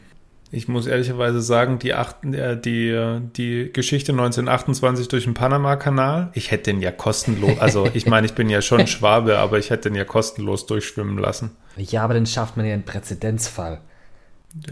Ich 0.52 0.70
muss 0.70 0.88
ehrlicherweise 0.88 1.42
sagen, 1.42 1.80
die, 1.80 1.94
acht, 1.94 2.24
äh, 2.24 2.60
die, 2.60 2.90
äh, 2.90 3.20
die 3.36 3.72
Geschichte 3.74 4.14
1928 4.14 5.10
durch 5.10 5.26
den 5.26 5.34
Panama-Kanal, 5.34 6.30
ich 6.34 6.52
hätte 6.52 6.72
den 6.72 6.82
ja 6.82 6.92
kostenlos, 6.92 7.60
also 7.60 7.90
ich 7.94 8.06
meine, 8.06 8.26
ich 8.26 8.34
bin 8.34 8.50
ja 8.50 8.62
schon 8.62 8.88
Schwabe, 8.88 9.38
aber 9.40 9.60
ich 9.60 9.70
hätte 9.70 9.90
den 9.90 9.96
ja 9.96 10.06
kostenlos 10.06 10.66
durchschwimmen 10.66 11.18
lassen. 11.18 11.52
Ja, 11.76 12.04
aber 12.04 12.14
dann 12.14 12.26
schafft 12.26 12.56
man 12.56 12.66
ja 12.66 12.74
einen 12.74 12.84
Präzedenzfall. 12.84 13.82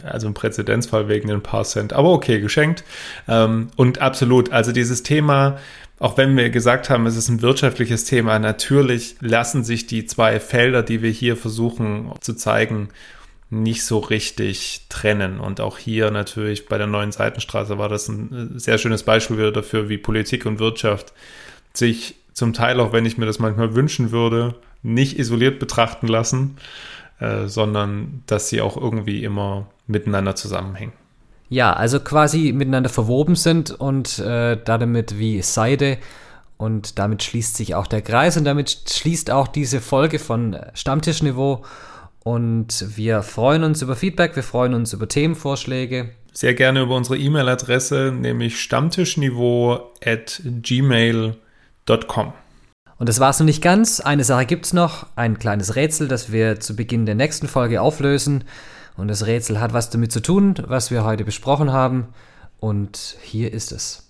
Also 0.04 0.28
ein 0.28 0.34
Präzedenzfall 0.34 1.08
wegen 1.10 1.32
ein 1.32 1.44
paar 1.44 1.64
Cent. 1.64 1.94
Aber 1.94 2.12
okay, 2.12 2.40
geschenkt. 2.40 2.84
Ähm, 3.28 3.68
und 3.76 4.00
absolut, 4.00 4.52
also 4.52 4.72
dieses 4.72 5.04
Thema, 5.04 5.58
auch 6.00 6.18
wenn 6.18 6.36
wir 6.36 6.50
gesagt 6.50 6.90
haben, 6.90 7.06
es 7.06 7.16
ist 7.16 7.30
ein 7.30 7.42
wirtschaftliches 7.42 8.06
Thema, 8.06 8.40
natürlich 8.40 9.16
lassen 9.20 9.64
sich 9.64 9.88
die 9.88 10.06
zwei 10.06 10.40
Felder, 10.40 10.84
die 10.84 11.02
wir 11.02 11.12
hier 11.12 11.38
versuchen 11.38 12.12
zu 12.22 12.34
zeigen, 12.34 12.90
nicht 13.50 13.84
so 13.84 14.00
richtig 14.00 14.86
trennen. 14.90 15.40
Und 15.40 15.62
auch 15.62 15.78
hier 15.78 16.12
natürlich 16.12 16.68
bei 16.68 16.78
der 16.78 16.88
neuen 16.88 17.12
Seitenstraße 17.12 17.78
war 17.78 17.90
das 17.90 18.08
ein 18.08 18.60
sehr 18.60 18.78
schönes 18.78 19.04
Beispiel 19.04 19.38
wieder 19.38 19.52
dafür, 19.52 19.90
wie 19.90 19.98
Politik 19.98 20.46
und 20.46 20.60
Wirtschaft 20.60 21.14
sich 21.74 22.16
zum 22.34 22.54
Teil, 22.54 22.80
auch 22.80 22.94
wenn 22.94 23.06
ich 23.06 23.18
mir 23.18 23.26
das 23.26 23.40
manchmal 23.40 23.76
wünschen 23.76 24.12
würde, 24.12 24.56
nicht 24.82 25.20
isoliert 25.20 25.60
betrachten 25.60 26.08
lassen, 26.08 26.58
äh, 27.20 27.48
sondern 27.48 28.24
dass 28.26 28.50
sie 28.50 28.62
auch 28.62 28.76
irgendwie 28.76 29.24
immer 29.24 29.68
miteinander 29.88 30.36
zusammenhängen. 30.36 30.94
Ja, 31.50 31.74
also 31.74 32.00
quasi 32.00 32.52
miteinander 32.52 32.90
verwoben 32.90 33.36
sind 33.36 33.72
und 33.72 34.20
äh, 34.20 34.58
damit 34.64 35.20
wie 35.20 35.42
Seide. 35.42 35.98
Und 36.58 36.98
damit 36.98 37.24
schließt 37.24 37.58
sich 37.58 37.76
auch 37.76 37.88
der 37.88 38.02
Kreis 38.02 38.38
und 38.38 38.46
damit 38.46 38.86
schließt 38.90 39.32
auch 39.32 39.48
diese 39.48 39.82
Folge 39.82 40.18
von 40.20 40.58
Stammtischniveau. 40.74 41.64
Und 42.24 42.86
wir 42.96 43.22
freuen 43.22 43.64
uns 43.64 43.82
über 43.82 43.96
Feedback, 43.96 44.36
wir 44.36 44.44
freuen 44.44 44.74
uns 44.74 44.94
über 44.94 45.08
Themenvorschläge. 45.08 46.12
Sehr 46.32 46.54
gerne 46.54 46.82
über 46.82 46.96
unsere 46.96 47.18
E-Mail-Adresse, 47.18 48.12
nämlich 48.12 48.60
stammtischniveau 48.60 49.92
at 50.04 50.42
gmail.com. 50.44 52.34
Und 52.98 53.10
das 53.10 53.20
war 53.20 53.30
es 53.30 53.40
noch 53.40 53.46
nicht 53.46 53.62
ganz. 53.62 54.00
Eine 54.00 54.24
Sache 54.24 54.46
gibt 54.46 54.66
es 54.66 54.74
noch, 54.74 55.06
ein 55.16 55.38
kleines 55.38 55.76
Rätsel, 55.76 56.08
das 56.08 56.32
wir 56.32 56.60
zu 56.60 56.76
Beginn 56.76 57.06
der 57.06 57.16
nächsten 57.16 57.48
Folge 57.48 57.82
auflösen. 57.82 58.46
Und 58.96 59.08
das 59.08 59.26
Rätsel 59.26 59.60
hat 59.60 59.74
was 59.74 59.90
damit 59.90 60.12
zu 60.12 60.22
tun, 60.22 60.56
was 60.68 60.92
wir 60.92 61.04
heute 61.04 61.24
besprochen 61.24 61.72
haben. 61.72 62.08
Und 62.60 63.18
hier 63.22 63.52
ist 63.54 63.72
es. 63.72 64.10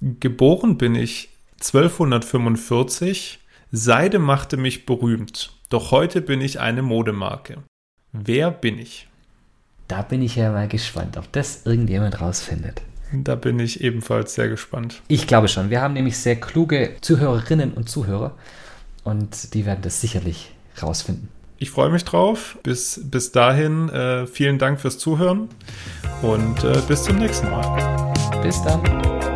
Geboren 0.00 0.76
bin 0.78 0.94
ich 0.94 1.30
1245. 1.60 3.40
Seide 3.72 4.18
machte 4.18 4.56
mich 4.56 4.86
berühmt. 4.86 5.52
Doch 5.70 5.90
heute 5.90 6.20
bin 6.20 6.40
ich 6.40 6.60
eine 6.60 6.82
Modemarke. 6.82 7.62
Wer 8.12 8.50
bin 8.50 8.78
ich? 8.78 9.08
Da 9.88 10.02
bin 10.02 10.22
ich 10.22 10.36
ja 10.36 10.52
mal 10.52 10.68
gespannt, 10.68 11.16
ob 11.16 11.30
das 11.32 11.66
irgendjemand 11.66 12.20
rausfindet. 12.20 12.82
Da 13.12 13.34
bin 13.34 13.58
ich 13.58 13.80
ebenfalls 13.80 14.34
sehr 14.34 14.48
gespannt. 14.48 15.02
Ich 15.08 15.26
glaube 15.26 15.48
schon. 15.48 15.70
Wir 15.70 15.80
haben 15.80 15.94
nämlich 15.94 16.18
sehr 16.18 16.36
kluge 16.36 16.96
Zuhörerinnen 17.00 17.72
und 17.72 17.88
Zuhörer 17.88 18.36
und 19.04 19.54
die 19.54 19.66
werden 19.66 19.82
das 19.82 20.00
sicherlich 20.00 20.52
rausfinden. 20.80 21.28
Ich 21.64 21.70
freue 21.70 21.88
mich 21.88 22.04
drauf. 22.04 22.58
Bis, 22.62 23.00
bis 23.04 23.32
dahin, 23.32 23.88
äh, 23.88 24.26
vielen 24.26 24.58
Dank 24.58 24.82
fürs 24.82 24.98
Zuhören 24.98 25.48
und 26.20 26.62
äh, 26.62 26.78
bis 26.86 27.04
zum 27.04 27.16
nächsten 27.16 27.48
Mal. 27.48 28.12
Bis 28.42 28.62
dann. 28.64 29.33